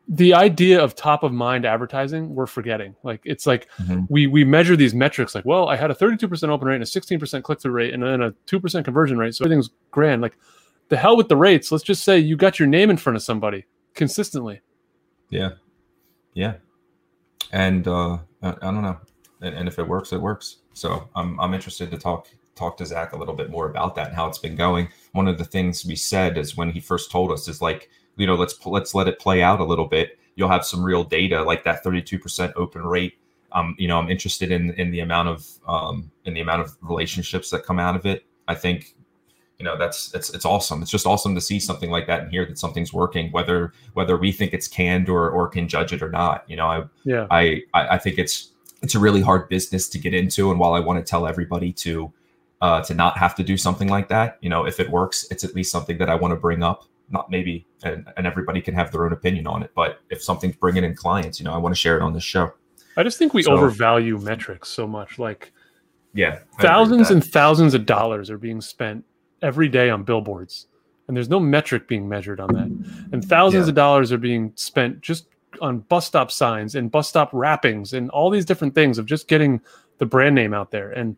the 0.08 0.34
idea 0.36 0.84
of 0.84 0.94
top 0.94 1.24
of 1.24 1.32
mind 1.34 1.66
advertising 1.66 2.36
we're 2.36 2.46
forgetting. 2.46 2.96
Like 3.02 3.22
it's 3.24 3.48
like 3.48 3.68
Mhm. 3.82 4.06
we 4.10 4.28
we 4.28 4.44
measure 4.44 4.76
these 4.76 4.94
metrics. 4.94 5.34
Like, 5.34 5.46
well, 5.46 5.68
I 5.68 5.76
had 5.78 5.90
a 5.90 5.96
32% 5.96 6.50
open 6.52 6.68
rate 6.68 6.76
and 6.76 6.84
a 6.84 6.86
16% 6.86 7.44
click 7.44 7.60
through 7.60 7.72
rate 7.72 7.92
and 7.94 8.04
then 8.04 8.22
a 8.22 8.32
2% 8.46 8.86
conversion 8.86 9.18
rate, 9.18 9.34
so 9.34 9.46
everything's 9.46 9.72
grand. 9.90 10.22
Like, 10.22 10.38
the 10.90 10.98
hell 10.98 11.18
with 11.18 11.28
the 11.30 11.38
rates. 11.38 11.72
Let's 11.72 11.84
just 11.84 12.04
say 12.04 12.20
you 12.20 12.36
got 12.36 12.60
your 12.60 12.68
name 12.68 12.92
in 12.92 12.98
front 12.98 13.16
of 13.16 13.24
somebody 13.24 13.66
consistently. 13.96 14.62
Yeah, 15.30 15.52
yeah, 16.34 16.56
and 17.52 17.88
uh, 17.88 18.18
I, 18.42 18.50
I 18.50 18.72
don't 18.72 18.82
know, 18.82 18.98
and, 19.42 19.56
and 19.56 19.68
if 19.68 19.80
it 19.80 19.88
works, 19.88 20.14
it 20.14 20.22
works. 20.22 20.58
So 20.74 21.10
I'm 21.16 21.40
I'm 21.40 21.54
interested 21.54 21.92
to 21.92 21.98
talk 21.98 22.28
talk 22.56 22.78
to 22.78 22.86
Zach 22.86 23.14
a 23.14 23.18
little 23.18 23.34
bit 23.36 23.50
more 23.50 23.70
about 23.70 23.96
that 23.96 24.08
and 24.08 24.16
how 24.16 24.28
it's 24.28 24.38
been 24.38 24.56
going. 24.56 24.90
One 25.12 25.28
of 25.28 25.38
the 25.38 25.46
things 25.46 25.86
we 25.86 25.96
said 25.96 26.38
is 26.38 26.58
when 26.58 26.72
he 26.72 26.80
first 26.80 27.12
told 27.12 27.32
us 27.32 27.48
is 27.48 27.62
like, 27.62 27.90
you 28.18 28.26
know, 28.26 28.36
let's 28.36 28.66
let's 28.66 28.96
let 28.96 29.08
it 29.08 29.20
play 29.20 29.42
out 29.42 29.60
a 29.60 29.66
little 29.66 29.88
bit. 29.88 30.18
You'll 30.36 30.50
have 30.50 30.66
some 30.66 30.84
real 30.84 31.04
data 31.04 31.44
like 31.44 31.64
that 31.64 31.84
32% 31.84 32.54
open 32.56 32.84
rate. 32.84 33.18
Um, 33.52 33.76
you 33.78 33.88
know, 33.88 33.98
I'm 34.00 34.10
interested 34.10 34.52
in 34.52 34.74
in 34.74 34.92
the 34.92 35.02
amount 35.02 35.30
of 35.30 35.48
um, 35.68 36.12
in 36.26 36.34
the 36.34 36.42
amount 36.42 36.62
of 36.62 36.76
relationships 36.82 37.50
that 37.52 37.64
come 37.64 37.80
out 37.80 37.96
of 37.96 38.06
it. 38.06 38.26
I 38.48 38.56
think 38.56 38.96
you 39.60 39.66
know 39.66 39.78
that's 39.78 40.14
it's 40.14 40.30
it's 40.34 40.46
awesome. 40.46 40.82
It's 40.82 40.92
just 40.92 41.06
awesome 41.06 41.34
to 41.36 41.42
see 41.42 41.60
something 41.60 41.90
like 41.90 42.08
that 42.08 42.22
and 42.24 42.32
hear 42.32 42.46
that 42.46 42.58
something's 42.60 42.92
working 42.94 43.32
whether 43.32 43.72
whether 43.94 44.18
we 44.18 44.32
think 44.32 44.54
it's 44.54 44.68
canned 44.68 45.08
or 45.10 45.30
or 45.30 45.48
can 45.48 45.68
judge 45.68 45.94
it 45.94 46.02
or 46.02 46.10
not. 46.10 46.44
You 46.50 46.58
know 46.58 46.68
i 46.68 46.84
Yeah. 47.06 47.28
i 47.32 47.62
i 47.74 47.98
think 47.98 48.18
it's 48.18 48.52
it's 48.82 48.96
a 48.96 49.00
really 49.00 49.22
hard 49.22 49.48
business 49.50 49.88
to 49.90 49.98
get 50.00 50.14
into. 50.14 50.52
And 50.52 50.60
while 50.60 50.74
i 50.74 50.80
want 50.80 51.04
to 51.04 51.10
tell 51.10 51.26
everybody 51.26 51.72
to 51.74 52.12
uh 52.62 52.82
to 52.84 52.94
not 52.94 53.18
have 53.18 53.34
to 53.36 53.44
do 53.44 53.58
something 53.58 53.88
like 53.90 54.08
that 54.10 54.38
you 54.42 54.50
know 54.50 54.66
if 54.66 54.80
it 54.80 54.90
works 54.90 55.26
it's 55.32 55.44
at 55.44 55.54
least 55.56 55.72
something 55.72 55.98
that 55.98 56.10
i 56.10 56.16
want 56.16 56.32
to 56.32 56.36
bring 56.40 56.62
up. 56.64 56.84
Not 57.10 57.30
maybe 57.30 57.68
and, 57.84 58.08
and 58.18 58.26
everybody 58.26 58.62
can 58.62 58.74
have 58.74 58.92
their 58.92 59.06
own 59.06 59.14
opinion 59.14 59.46
on 59.46 59.62
it 59.62 59.72
but 59.76 60.00
if 60.10 60.24
something's 60.24 60.56
bringing 60.56 60.84
in 60.84 60.96
clients 60.96 61.40
you 61.40 61.46
know 61.46 61.54
i 61.54 61.58
want 61.58 61.74
to 61.76 61.80
share 61.80 61.96
it 61.98 62.02
on 62.02 62.14
this 62.14 62.24
show. 62.24 62.52
I 62.98 63.04
just 63.04 63.18
think 63.20 63.34
we 63.34 63.44
So- 63.44 63.52
overvalue 63.52 64.18
metrics 64.18 64.70
so 64.70 64.88
much. 64.88 65.20
Like 65.20 65.54
yeah 66.14 66.26
I 66.26 66.30
agree 66.32 66.40
with 66.58 66.62
thousands 66.62 67.12
and 67.12 67.24
thousands 67.24 67.74
of 67.74 67.86
dollars 67.86 68.30
are 68.32 68.38
being 68.38 68.60
spent 68.62 69.06
every 69.42 69.68
day 69.68 69.90
on 69.90 70.04
billboards, 70.04 70.68
and 71.08 71.16
there's 71.16 71.30
no 71.30 71.40
metric 71.40 71.88
being 71.88 72.08
measured 72.10 72.40
on 72.40 72.54
that. 72.54 72.68
And 73.12 73.24
thousands 73.24 73.68
Yeah. 73.68 73.72
of 73.72 73.76
dollars 73.76 74.12
are 74.12 74.18
being 74.18 74.52
spent 74.56 75.02
just 75.02 75.28
on 75.62 75.80
bus 75.80 76.06
stop 76.06 76.32
signs 76.32 76.76
and 76.76 76.92
bus 76.92 77.08
stop 77.08 77.30
wrappings 77.32 77.94
and 77.94 78.10
all 78.10 78.30
these 78.30 78.46
different 78.46 78.76
things 78.76 78.98
of 78.98 79.06
just 79.06 79.28
getting 79.28 79.62
the 80.00 80.06
brand 80.06 80.36
name 80.36 80.54
out 80.54 80.72
there. 80.72 80.92
And 80.92 81.16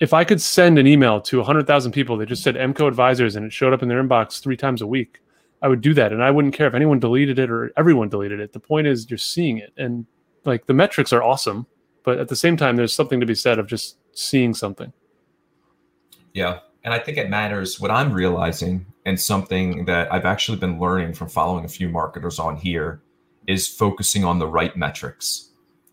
if 0.00 0.12
I 0.12 0.24
could 0.24 0.40
send 0.40 0.78
an 0.78 0.86
email 0.86 1.20
to 1.20 1.38
100,000 1.38 1.92
people 1.92 2.16
that 2.16 2.26
just 2.26 2.42
said 2.42 2.56
MCO 2.56 2.88
advisors 2.88 3.36
and 3.36 3.46
it 3.46 3.52
showed 3.52 3.72
up 3.72 3.82
in 3.82 3.88
their 3.88 4.02
inbox 4.02 4.40
three 4.40 4.56
times 4.56 4.80
a 4.80 4.86
week, 4.86 5.20
I 5.62 5.68
would 5.68 5.82
do 5.82 5.92
that. 5.94 6.12
And 6.12 6.22
I 6.22 6.30
wouldn't 6.30 6.54
care 6.54 6.66
if 6.66 6.74
anyone 6.74 6.98
deleted 6.98 7.38
it 7.38 7.50
or 7.50 7.70
everyone 7.76 8.08
deleted 8.08 8.40
it. 8.40 8.52
The 8.54 8.60
point 8.60 8.86
is, 8.86 9.08
you're 9.10 9.18
seeing 9.18 9.58
it. 9.58 9.72
And 9.76 10.06
like 10.44 10.66
the 10.66 10.72
metrics 10.72 11.12
are 11.12 11.22
awesome. 11.22 11.66
But 12.02 12.18
at 12.18 12.28
the 12.28 12.36
same 12.36 12.56
time, 12.56 12.76
there's 12.76 12.94
something 12.94 13.20
to 13.20 13.26
be 13.26 13.34
said 13.34 13.58
of 13.58 13.66
just 13.66 13.98
seeing 14.12 14.54
something. 14.54 14.92
Yeah. 16.32 16.60
And 16.84 16.94
I 16.94 16.98
think 16.98 17.18
it 17.18 17.28
matters 17.28 17.80
what 17.80 17.90
I'm 17.90 18.12
realizing 18.12 18.86
and 19.04 19.20
something 19.20 19.84
that 19.84 20.12
I've 20.12 20.24
actually 20.24 20.58
been 20.58 20.78
learning 20.78 21.14
from 21.14 21.28
following 21.28 21.64
a 21.64 21.68
few 21.68 21.88
marketers 21.88 22.38
on 22.38 22.56
here 22.56 23.02
is 23.46 23.68
focusing 23.68 24.24
on 24.24 24.38
the 24.38 24.46
right 24.46 24.76
metrics. 24.76 25.50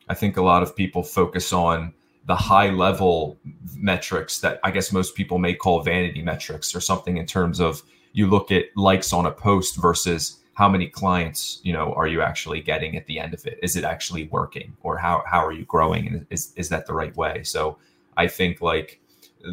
I 0.10 0.13
think 0.13 0.38
a 0.38 0.41
lot 0.41 0.63
of 0.63 0.75
people 0.75 1.03
focus 1.03 1.51
on 1.51 1.94
the 2.25 2.36
high 2.36 2.70
level 2.70 3.38
metrics 3.75 4.39
that 4.39 4.60
I 4.63 4.72
guess 4.72 4.91
most 4.91 5.15
people 5.15 5.38
may 5.38 5.53
call 5.53 5.82
vanity 5.82 6.22
metrics 6.22 6.75
or 6.75 6.82
something 6.82 7.17
in 7.17 7.25
terms 7.25 7.60
of 7.60 7.84
you 8.13 8.27
look 8.27 8.51
at 8.51 8.65
likes 8.75 9.13
on 9.13 9.25
a 9.25 9.32
post 9.32 9.77
versus 9.77 10.39
how 10.53 10.67
many 10.67 10.88
clients 10.88 11.60
you 11.63 11.72
know 11.72 11.94
are 11.94 12.08
you 12.08 12.22
actually 12.22 12.62
getting 12.62 12.98
at 12.98 13.06
the 13.06 13.20
end 13.20 13.34
of 13.34 13.46
it? 13.46 13.60
Is 13.62 13.75
it 13.75 13.84
actually 13.84 14.27
working? 14.27 14.75
Or 14.82 14.98
how, 14.98 15.24
how 15.25 15.46
are 15.46 15.51
you 15.51 15.65
growing? 15.65 16.08
And 16.08 16.27
is, 16.29 16.53
is 16.56 16.70
that 16.70 16.86
the 16.86 16.94
right 16.94 17.15
way? 17.15 17.44
So 17.44 17.77
i 18.17 18.27
think 18.27 18.62
like 18.62 19.00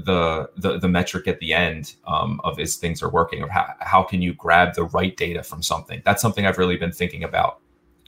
the 0.05 0.51
the, 0.57 0.79
the 0.79 0.89
metric 0.89 1.29
at 1.29 1.39
the 1.39 1.53
end 1.53 1.95
um, 2.07 2.41
of 2.45 2.59
is 2.59 2.77
things 2.77 3.03
are 3.03 3.09
working 3.09 3.43
or 3.43 3.49
how, 3.49 3.73
how 3.81 4.03
can 4.03 4.23
you 4.23 4.35
grab 4.35 4.75
the 4.75 4.85
right 4.85 5.17
data 5.17 5.43
from 5.43 5.63
something? 5.63 6.03
That's 6.05 6.21
something 6.21 6.47
i've 6.47 6.59
really 6.59 6.77
been 6.77 6.93
thinking 6.93 7.23
about. 7.23 7.61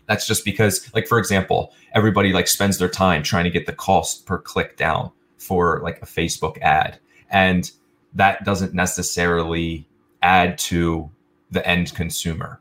That's 0.06 0.26
just 0.26 0.44
because 0.44 0.92
like 0.94 1.06
for 1.06 1.18
example 1.18 1.72
everybody 1.94 2.32
like 2.32 2.48
spends 2.48 2.78
their 2.78 2.88
time 2.88 3.22
trying 3.22 3.44
to 3.44 3.50
get 3.50 3.66
the 3.66 3.72
cost 3.72 4.26
per 4.26 4.38
click 4.38 4.76
down 4.76 5.12
for 5.38 5.80
like 5.82 6.02
a 6.02 6.06
facebook 6.06 6.58
ad. 6.60 6.98
And 7.30 7.70
that 8.14 8.44
doesn't 8.44 8.74
necessarily 8.74 9.88
add 10.22 10.58
to 10.58 11.10
the 11.50 11.66
end 11.66 11.94
consumer. 11.94 12.60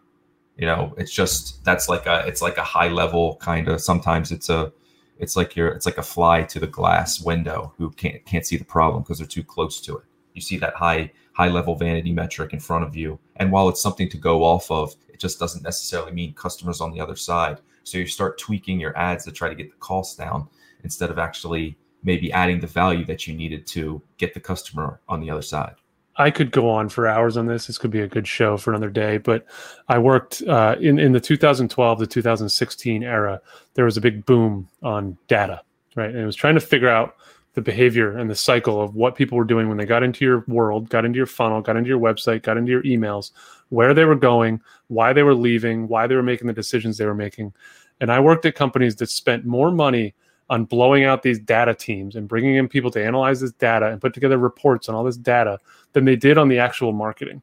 You 0.58 0.68
know 0.68 0.94
it's 0.98 1.12
just 1.12 1.64
that's 1.66 1.90
like 1.90 2.06
a 2.06 2.26
it's 2.28 2.42
like 2.42 2.58
a 2.58 2.64
high 2.64 2.90
level 2.90 3.38
kind 3.38 3.68
of 3.68 3.82
sometimes 3.82 4.32
it's 4.32 4.50
a 4.50 4.72
it's 5.18 5.36
like 5.36 5.56
you're 5.56 5.70
it's 5.70 5.86
like 5.86 5.98
a 5.98 6.04
fly 6.04 6.44
to 6.44 6.60
the 6.60 6.68
glass 6.68 7.22
window 7.22 7.74
who 7.78 7.90
can't 7.92 8.24
can't 8.26 8.46
see 8.46 8.58
the 8.58 8.66
problem 8.66 9.04
because 9.04 9.20
they're 9.20 9.28
too 9.28 9.44
close 9.44 9.82
to 9.82 9.98
it. 9.98 10.04
You 10.34 10.42
see 10.42 10.58
that 10.58 10.76
high 10.76 11.12
high 11.34 11.50
level 11.50 11.76
vanity 11.76 12.14
metric 12.14 12.54
in 12.54 12.60
front 12.60 12.86
of 12.86 12.96
you 12.96 13.20
and 13.38 13.52
while 13.52 13.70
it's 13.70 13.82
something 13.82 14.10
to 14.10 14.18
go 14.18 14.44
off 14.44 14.70
of 14.72 14.96
it 15.10 15.20
just 15.20 15.40
doesn't 15.40 15.64
necessarily 15.64 16.12
mean 16.12 16.34
customers 16.34 16.82
on 16.82 16.92
the 16.92 17.00
other 17.00 17.16
side. 17.16 17.62
So 17.84 17.98
you 17.98 18.08
start 18.08 18.38
tweaking 18.38 18.80
your 18.80 18.98
ads 18.98 19.26
to 19.26 19.32
try 19.32 19.50
to 19.50 19.56
get 19.56 19.70
the 19.70 19.78
costs 19.78 20.16
down 20.16 20.48
instead 20.84 21.10
of 21.10 21.20
actually 21.20 21.78
maybe 22.04 22.32
adding 22.32 22.60
the 22.60 22.68
value 22.68 23.06
that 23.06 23.28
you 23.28 23.36
needed 23.36 23.66
to 23.68 24.02
get 24.18 24.34
the 24.34 24.40
customer 24.40 25.00
on 25.08 25.20
the 25.20 25.30
other 25.30 25.42
side 25.42 25.76
I 26.18 26.32
could 26.32 26.52
go 26.52 26.70
on 26.70 26.90
for 26.90 27.08
hours 27.08 27.36
on 27.36 27.46
this. 27.46 27.68
This 27.68 27.78
could 27.78 27.92
be 27.92 28.02
a 28.02 28.08
good 28.08 28.28
show 28.28 28.58
for 28.58 28.72
another 28.72 28.90
day. 28.90 29.18
But 29.18 29.46
I 29.90 29.98
worked 30.00 30.42
uh, 30.44 30.76
in 30.80 31.00
in 31.00 31.12
the 31.12 31.20
2012 31.20 32.00
to 32.00 32.08
2016 32.08 33.04
era. 33.04 33.42
There 33.74 33.86
was 33.86 33.98
a 33.98 34.02
big 34.02 34.26
boom 34.26 34.68
on 34.82 35.18
data, 35.28 35.62
right? 35.96 36.10
And 36.10 36.20
it 36.20 36.26
was 36.26 36.36
trying 36.36 36.56
to 36.56 36.62
figure 36.62 36.90
out 36.90 37.16
the 37.56 37.62
behavior 37.62 38.18
and 38.18 38.30
the 38.30 38.36
cycle 38.36 38.82
of 38.82 38.96
what 38.96 39.16
people 39.16 39.38
were 39.38 39.46
doing 39.46 39.70
when 39.70 39.78
they 39.78 39.86
got 39.86 40.04
into 40.04 40.26
your 40.26 40.44
world, 40.48 40.90
got 40.90 41.06
into 41.06 41.18
your 41.18 41.26
funnel, 41.26 41.62
got 41.62 41.78
into 41.78 41.88
your 41.88 42.00
website, 42.00 42.44
got 42.44 42.58
into 42.58 42.72
your 42.72 42.84
emails, 42.84 43.32
where 43.70 43.94
they 43.94 44.06
were 44.06 44.16
going, 44.16 44.62
why 44.88 45.14
they 45.14 45.24
were 45.24 45.34
leaving, 45.34 45.88
why 45.88 46.06
they 46.06 46.16
were 46.16 46.24
making 46.24 46.48
the 46.48 46.54
decisions 46.54 46.98
they 46.98 47.06
were 47.06 47.16
making. 47.16 47.54
And 48.02 48.12
I 48.12 48.20
worked 48.20 48.46
at 48.46 48.56
companies 48.56 48.98
that 48.98 49.10
spent 49.10 49.46
more 49.46 49.72
money 49.72 50.14
on 50.50 50.66
blowing 50.66 51.04
out 51.04 51.24
these 51.24 51.40
data 51.40 51.74
teams 51.74 52.16
and 52.16 52.28
bringing 52.28 52.56
in 52.56 52.68
people 52.68 52.92
to 52.92 53.04
analyze 53.04 53.42
this 53.42 53.52
data 53.54 53.88
and 53.88 54.00
put 54.00 54.14
together 54.14 54.38
reports 54.38 54.88
on 54.88 54.96
all 54.96 55.04
this 55.04 55.18
data 55.18 55.58
than 55.94 56.06
they 56.06 56.16
did 56.16 56.38
on 56.38 56.50
the 56.50 56.60
actual 56.60 56.92
marketing. 56.92 57.42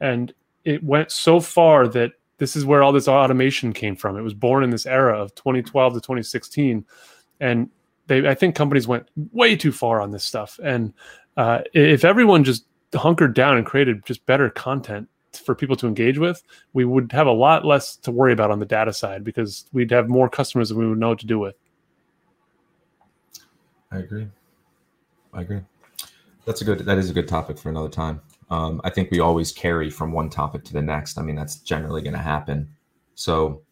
And 0.00 0.32
it 0.64 0.82
went 0.82 1.10
so 1.10 1.40
far 1.40 1.86
that 1.88 2.12
this 2.38 2.56
is 2.56 2.64
where 2.64 2.82
all 2.82 2.92
this 2.92 3.08
automation 3.08 3.72
came 3.72 3.96
from. 3.96 4.16
It 4.16 4.22
was 4.22 4.34
born 4.34 4.64
in 4.64 4.70
this 4.70 4.86
era 4.86 5.20
of 5.20 5.34
2012 5.34 5.94
to 5.94 6.00
2016. 6.00 6.84
And 7.40 7.68
they, 8.06 8.28
I 8.28 8.34
think 8.34 8.54
companies 8.54 8.88
went 8.88 9.08
way 9.32 9.56
too 9.56 9.72
far 9.72 10.00
on 10.00 10.10
this 10.10 10.24
stuff. 10.24 10.58
And 10.62 10.92
uh, 11.36 11.60
if 11.74 12.04
everyone 12.04 12.44
just 12.44 12.64
hunkered 12.94 13.34
down 13.34 13.56
and 13.56 13.66
created 13.66 14.04
just 14.04 14.24
better 14.26 14.50
content 14.50 15.08
for 15.44 15.54
people 15.54 15.76
to 15.76 15.86
engage 15.86 16.18
with, 16.18 16.42
we 16.72 16.84
would 16.84 17.12
have 17.12 17.26
a 17.26 17.32
lot 17.32 17.64
less 17.64 17.96
to 17.96 18.10
worry 18.10 18.32
about 18.32 18.50
on 18.50 18.58
the 18.58 18.66
data 18.66 18.92
side 18.92 19.24
because 19.24 19.66
we'd 19.72 19.90
have 19.90 20.08
more 20.08 20.28
customers 20.28 20.68
than 20.68 20.78
we 20.78 20.86
would 20.86 20.98
know 20.98 21.10
what 21.10 21.20
to 21.20 21.26
do 21.26 21.38
with. 21.38 21.54
I 23.90 23.98
agree. 23.98 24.28
I 25.32 25.40
agree. 25.42 25.60
That's 26.44 26.60
a 26.62 26.64
good. 26.64 26.80
That 26.80 26.98
is 26.98 27.10
a 27.10 27.14
good 27.14 27.28
topic 27.28 27.58
for 27.58 27.68
another 27.68 27.88
time. 27.88 28.20
Um, 28.50 28.80
I 28.84 28.90
think 28.90 29.10
we 29.10 29.20
always 29.20 29.52
carry 29.52 29.90
from 29.90 30.12
one 30.12 30.30
topic 30.30 30.64
to 30.64 30.72
the 30.72 30.82
next. 30.82 31.18
I 31.18 31.22
mean, 31.22 31.36
that's 31.36 31.56
generally 31.56 32.00
going 32.00 32.14
to 32.14 32.18
happen. 32.22 32.68
So, 33.14 33.62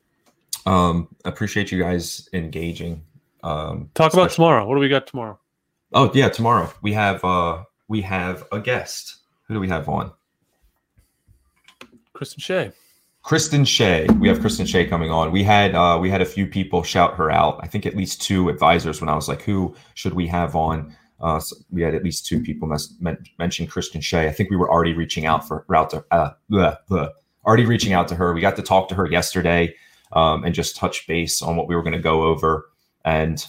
um, 0.66 1.08
appreciate 1.24 1.72
you 1.72 1.80
guys 1.80 2.28
engaging. 2.34 3.02
Um, 3.42 3.90
Talk 3.94 4.12
about 4.12 4.26
especially- 4.26 4.34
tomorrow. 4.36 4.66
What 4.66 4.74
do 4.74 4.80
we 4.80 4.88
got 4.88 5.06
tomorrow? 5.06 5.38
Oh 5.92 6.10
yeah, 6.14 6.28
tomorrow 6.28 6.70
we 6.82 6.92
have 6.92 7.24
uh, 7.24 7.62
we 7.88 8.02
have 8.02 8.44
a 8.52 8.60
guest. 8.60 9.16
Who 9.48 9.54
do 9.54 9.60
we 9.60 9.68
have 9.68 9.88
on? 9.88 10.12
Kristen 12.12 12.40
Shea. 12.40 12.72
Kristen 13.26 13.64
Shea. 13.64 14.06
We 14.20 14.28
have 14.28 14.40
Kristen 14.40 14.66
Shea 14.66 14.86
coming 14.86 15.10
on. 15.10 15.32
We 15.32 15.42
had 15.42 15.74
uh, 15.74 15.98
we 16.00 16.08
had 16.08 16.22
a 16.22 16.24
few 16.24 16.46
people 16.46 16.84
shout 16.84 17.16
her 17.16 17.28
out. 17.28 17.58
I 17.60 17.66
think 17.66 17.84
at 17.84 17.96
least 17.96 18.22
two 18.22 18.48
advisors 18.48 19.00
when 19.00 19.08
I 19.08 19.16
was 19.16 19.28
like, 19.28 19.42
who 19.42 19.74
should 19.94 20.14
we 20.14 20.28
have 20.28 20.54
on? 20.54 20.96
Uh, 21.20 21.40
so 21.40 21.56
we 21.72 21.82
had 21.82 21.96
at 21.96 22.04
least 22.04 22.24
two 22.24 22.40
people 22.40 22.68
mes- 22.68 22.94
men- 23.00 23.24
mention 23.36 23.66
Kristen 23.66 24.00
Shea. 24.00 24.28
I 24.28 24.30
think 24.30 24.48
we 24.48 24.56
were 24.56 24.70
already 24.70 24.92
reaching 24.92 25.26
out 25.26 25.44
for 25.44 25.66
out 25.74 25.90
to 25.90 26.04
uh, 26.12 26.34
bleh, 26.48 26.76
bleh, 26.88 27.10
already 27.44 27.66
reaching 27.66 27.92
out 27.92 28.06
to 28.08 28.14
her. 28.14 28.32
We 28.32 28.40
got 28.40 28.54
to 28.56 28.62
talk 28.62 28.88
to 28.90 28.94
her 28.94 29.10
yesterday 29.10 29.74
um, 30.12 30.44
and 30.44 30.54
just 30.54 30.76
touch 30.76 31.04
base 31.08 31.42
on 31.42 31.56
what 31.56 31.66
we 31.66 31.74
were 31.74 31.82
going 31.82 31.94
to 31.94 31.98
go 31.98 32.22
over. 32.22 32.66
And 33.04 33.44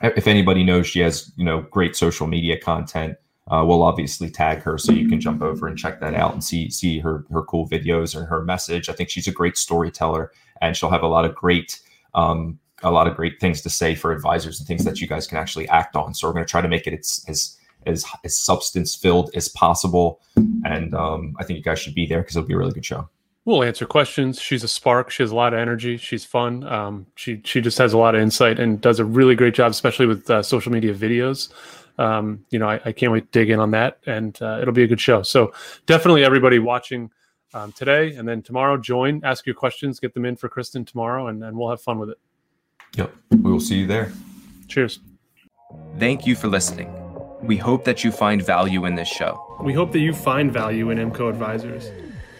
if 0.00 0.28
anybody 0.28 0.64
knows 0.64 0.86
she 0.86 1.00
has 1.00 1.30
you 1.36 1.44
know 1.44 1.60
great 1.60 1.94
social 1.94 2.26
media 2.26 2.58
content, 2.58 3.18
uh, 3.50 3.64
we'll 3.66 3.82
obviously 3.82 4.30
tag 4.30 4.62
her 4.62 4.78
so 4.78 4.92
you 4.92 5.08
can 5.08 5.20
jump 5.20 5.42
over 5.42 5.66
and 5.66 5.76
check 5.76 6.00
that 6.00 6.14
out 6.14 6.32
and 6.32 6.42
see 6.42 6.70
see 6.70 7.00
her 7.00 7.24
her 7.32 7.42
cool 7.42 7.68
videos 7.68 8.16
and 8.16 8.26
her 8.26 8.42
message. 8.44 8.88
I 8.88 8.92
think 8.92 9.10
she's 9.10 9.26
a 9.28 9.32
great 9.32 9.56
storyteller 9.56 10.32
and 10.60 10.76
she'll 10.76 10.90
have 10.90 11.02
a 11.02 11.08
lot 11.08 11.24
of 11.24 11.34
great 11.34 11.80
um, 12.14 12.58
a 12.82 12.90
lot 12.90 13.06
of 13.06 13.16
great 13.16 13.40
things 13.40 13.60
to 13.62 13.70
say 13.70 13.94
for 13.94 14.12
advisors 14.12 14.58
and 14.58 14.66
things 14.66 14.84
that 14.84 15.00
you 15.00 15.06
guys 15.06 15.26
can 15.26 15.36
actually 15.36 15.68
act 15.68 15.96
on. 15.96 16.14
So 16.14 16.28
we're 16.28 16.32
going 16.32 16.46
to 16.46 16.50
try 16.50 16.60
to 16.60 16.68
make 16.68 16.86
it 16.86 16.94
as 16.94 17.24
as 17.28 17.56
as, 17.86 18.04
as 18.24 18.36
substance 18.36 18.94
filled 18.94 19.30
as 19.34 19.48
possible. 19.48 20.20
And 20.64 20.94
um, 20.94 21.34
I 21.38 21.44
think 21.44 21.56
you 21.56 21.62
guys 21.62 21.78
should 21.78 21.94
be 21.94 22.06
there 22.06 22.20
because 22.20 22.36
it'll 22.36 22.46
be 22.46 22.54
a 22.54 22.58
really 22.58 22.72
good 22.72 22.84
show. 22.84 23.08
We'll 23.46 23.64
answer 23.64 23.86
questions. 23.86 24.40
She's 24.40 24.62
a 24.62 24.68
spark. 24.68 25.10
She 25.10 25.22
has 25.22 25.30
a 25.32 25.34
lot 25.34 25.54
of 25.54 25.58
energy. 25.58 25.96
She's 25.96 26.24
fun. 26.24 26.62
Um, 26.64 27.06
she 27.16 27.40
she 27.44 27.60
just 27.60 27.78
has 27.78 27.94
a 27.94 27.98
lot 27.98 28.14
of 28.14 28.20
insight 28.20 28.60
and 28.60 28.80
does 28.80 29.00
a 29.00 29.04
really 29.04 29.34
great 29.34 29.54
job, 29.54 29.70
especially 29.70 30.06
with 30.06 30.30
uh, 30.30 30.42
social 30.42 30.70
media 30.70 30.94
videos. 30.94 31.48
Um, 31.98 32.44
you 32.50 32.58
know, 32.58 32.68
I, 32.68 32.80
I 32.84 32.92
can't 32.92 33.12
wait 33.12 33.32
to 33.32 33.38
dig 33.38 33.50
in 33.50 33.58
on 33.58 33.70
that, 33.72 33.98
and 34.06 34.40
uh, 34.42 34.58
it'll 34.60 34.74
be 34.74 34.82
a 34.82 34.86
good 34.86 35.00
show. 35.00 35.22
So 35.22 35.52
definitely, 35.86 36.24
everybody 36.24 36.58
watching 36.58 37.10
um, 37.54 37.72
today 37.72 38.14
and 38.14 38.28
then 38.28 38.42
tomorrow, 38.42 38.76
join, 38.76 39.20
ask 39.24 39.46
your 39.46 39.54
questions, 39.54 40.00
get 40.00 40.14
them 40.14 40.24
in 40.24 40.36
for 40.36 40.48
Kristen 40.48 40.84
tomorrow, 40.84 41.28
and, 41.28 41.42
and 41.44 41.56
we'll 41.56 41.70
have 41.70 41.82
fun 41.82 41.98
with 41.98 42.10
it. 42.10 42.18
Yep. 42.96 43.12
We 43.30 43.52
will 43.52 43.60
see 43.60 43.80
you 43.80 43.86
there. 43.86 44.12
Cheers. 44.68 45.00
Thank 45.98 46.26
you 46.26 46.34
for 46.34 46.48
listening. 46.48 46.92
We 47.42 47.56
hope 47.56 47.84
that 47.84 48.04
you 48.04 48.12
find 48.12 48.44
value 48.44 48.84
in 48.84 48.94
this 48.94 49.08
show. 49.08 49.58
We 49.62 49.72
hope 49.72 49.92
that 49.92 50.00
you 50.00 50.12
find 50.12 50.52
value 50.52 50.90
in 50.90 50.98
MCO 50.98 51.30
Advisors. 51.30 51.90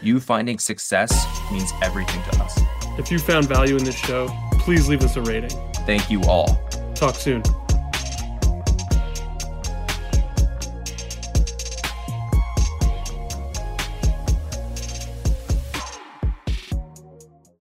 You 0.02 0.20
finding 0.20 0.58
success 0.58 1.26
means 1.52 1.70
everything 1.82 2.22
to 2.32 2.42
us. 2.42 2.58
If 2.98 3.10
you 3.10 3.18
found 3.18 3.48
value 3.48 3.76
in 3.76 3.84
this 3.84 3.96
show, 3.96 4.28
please 4.52 4.88
leave 4.88 5.02
us 5.02 5.16
a 5.16 5.22
rating. 5.22 5.50
Thank 5.86 6.10
you 6.10 6.22
all. 6.24 6.60
Talk 6.94 7.14
soon. 7.14 7.42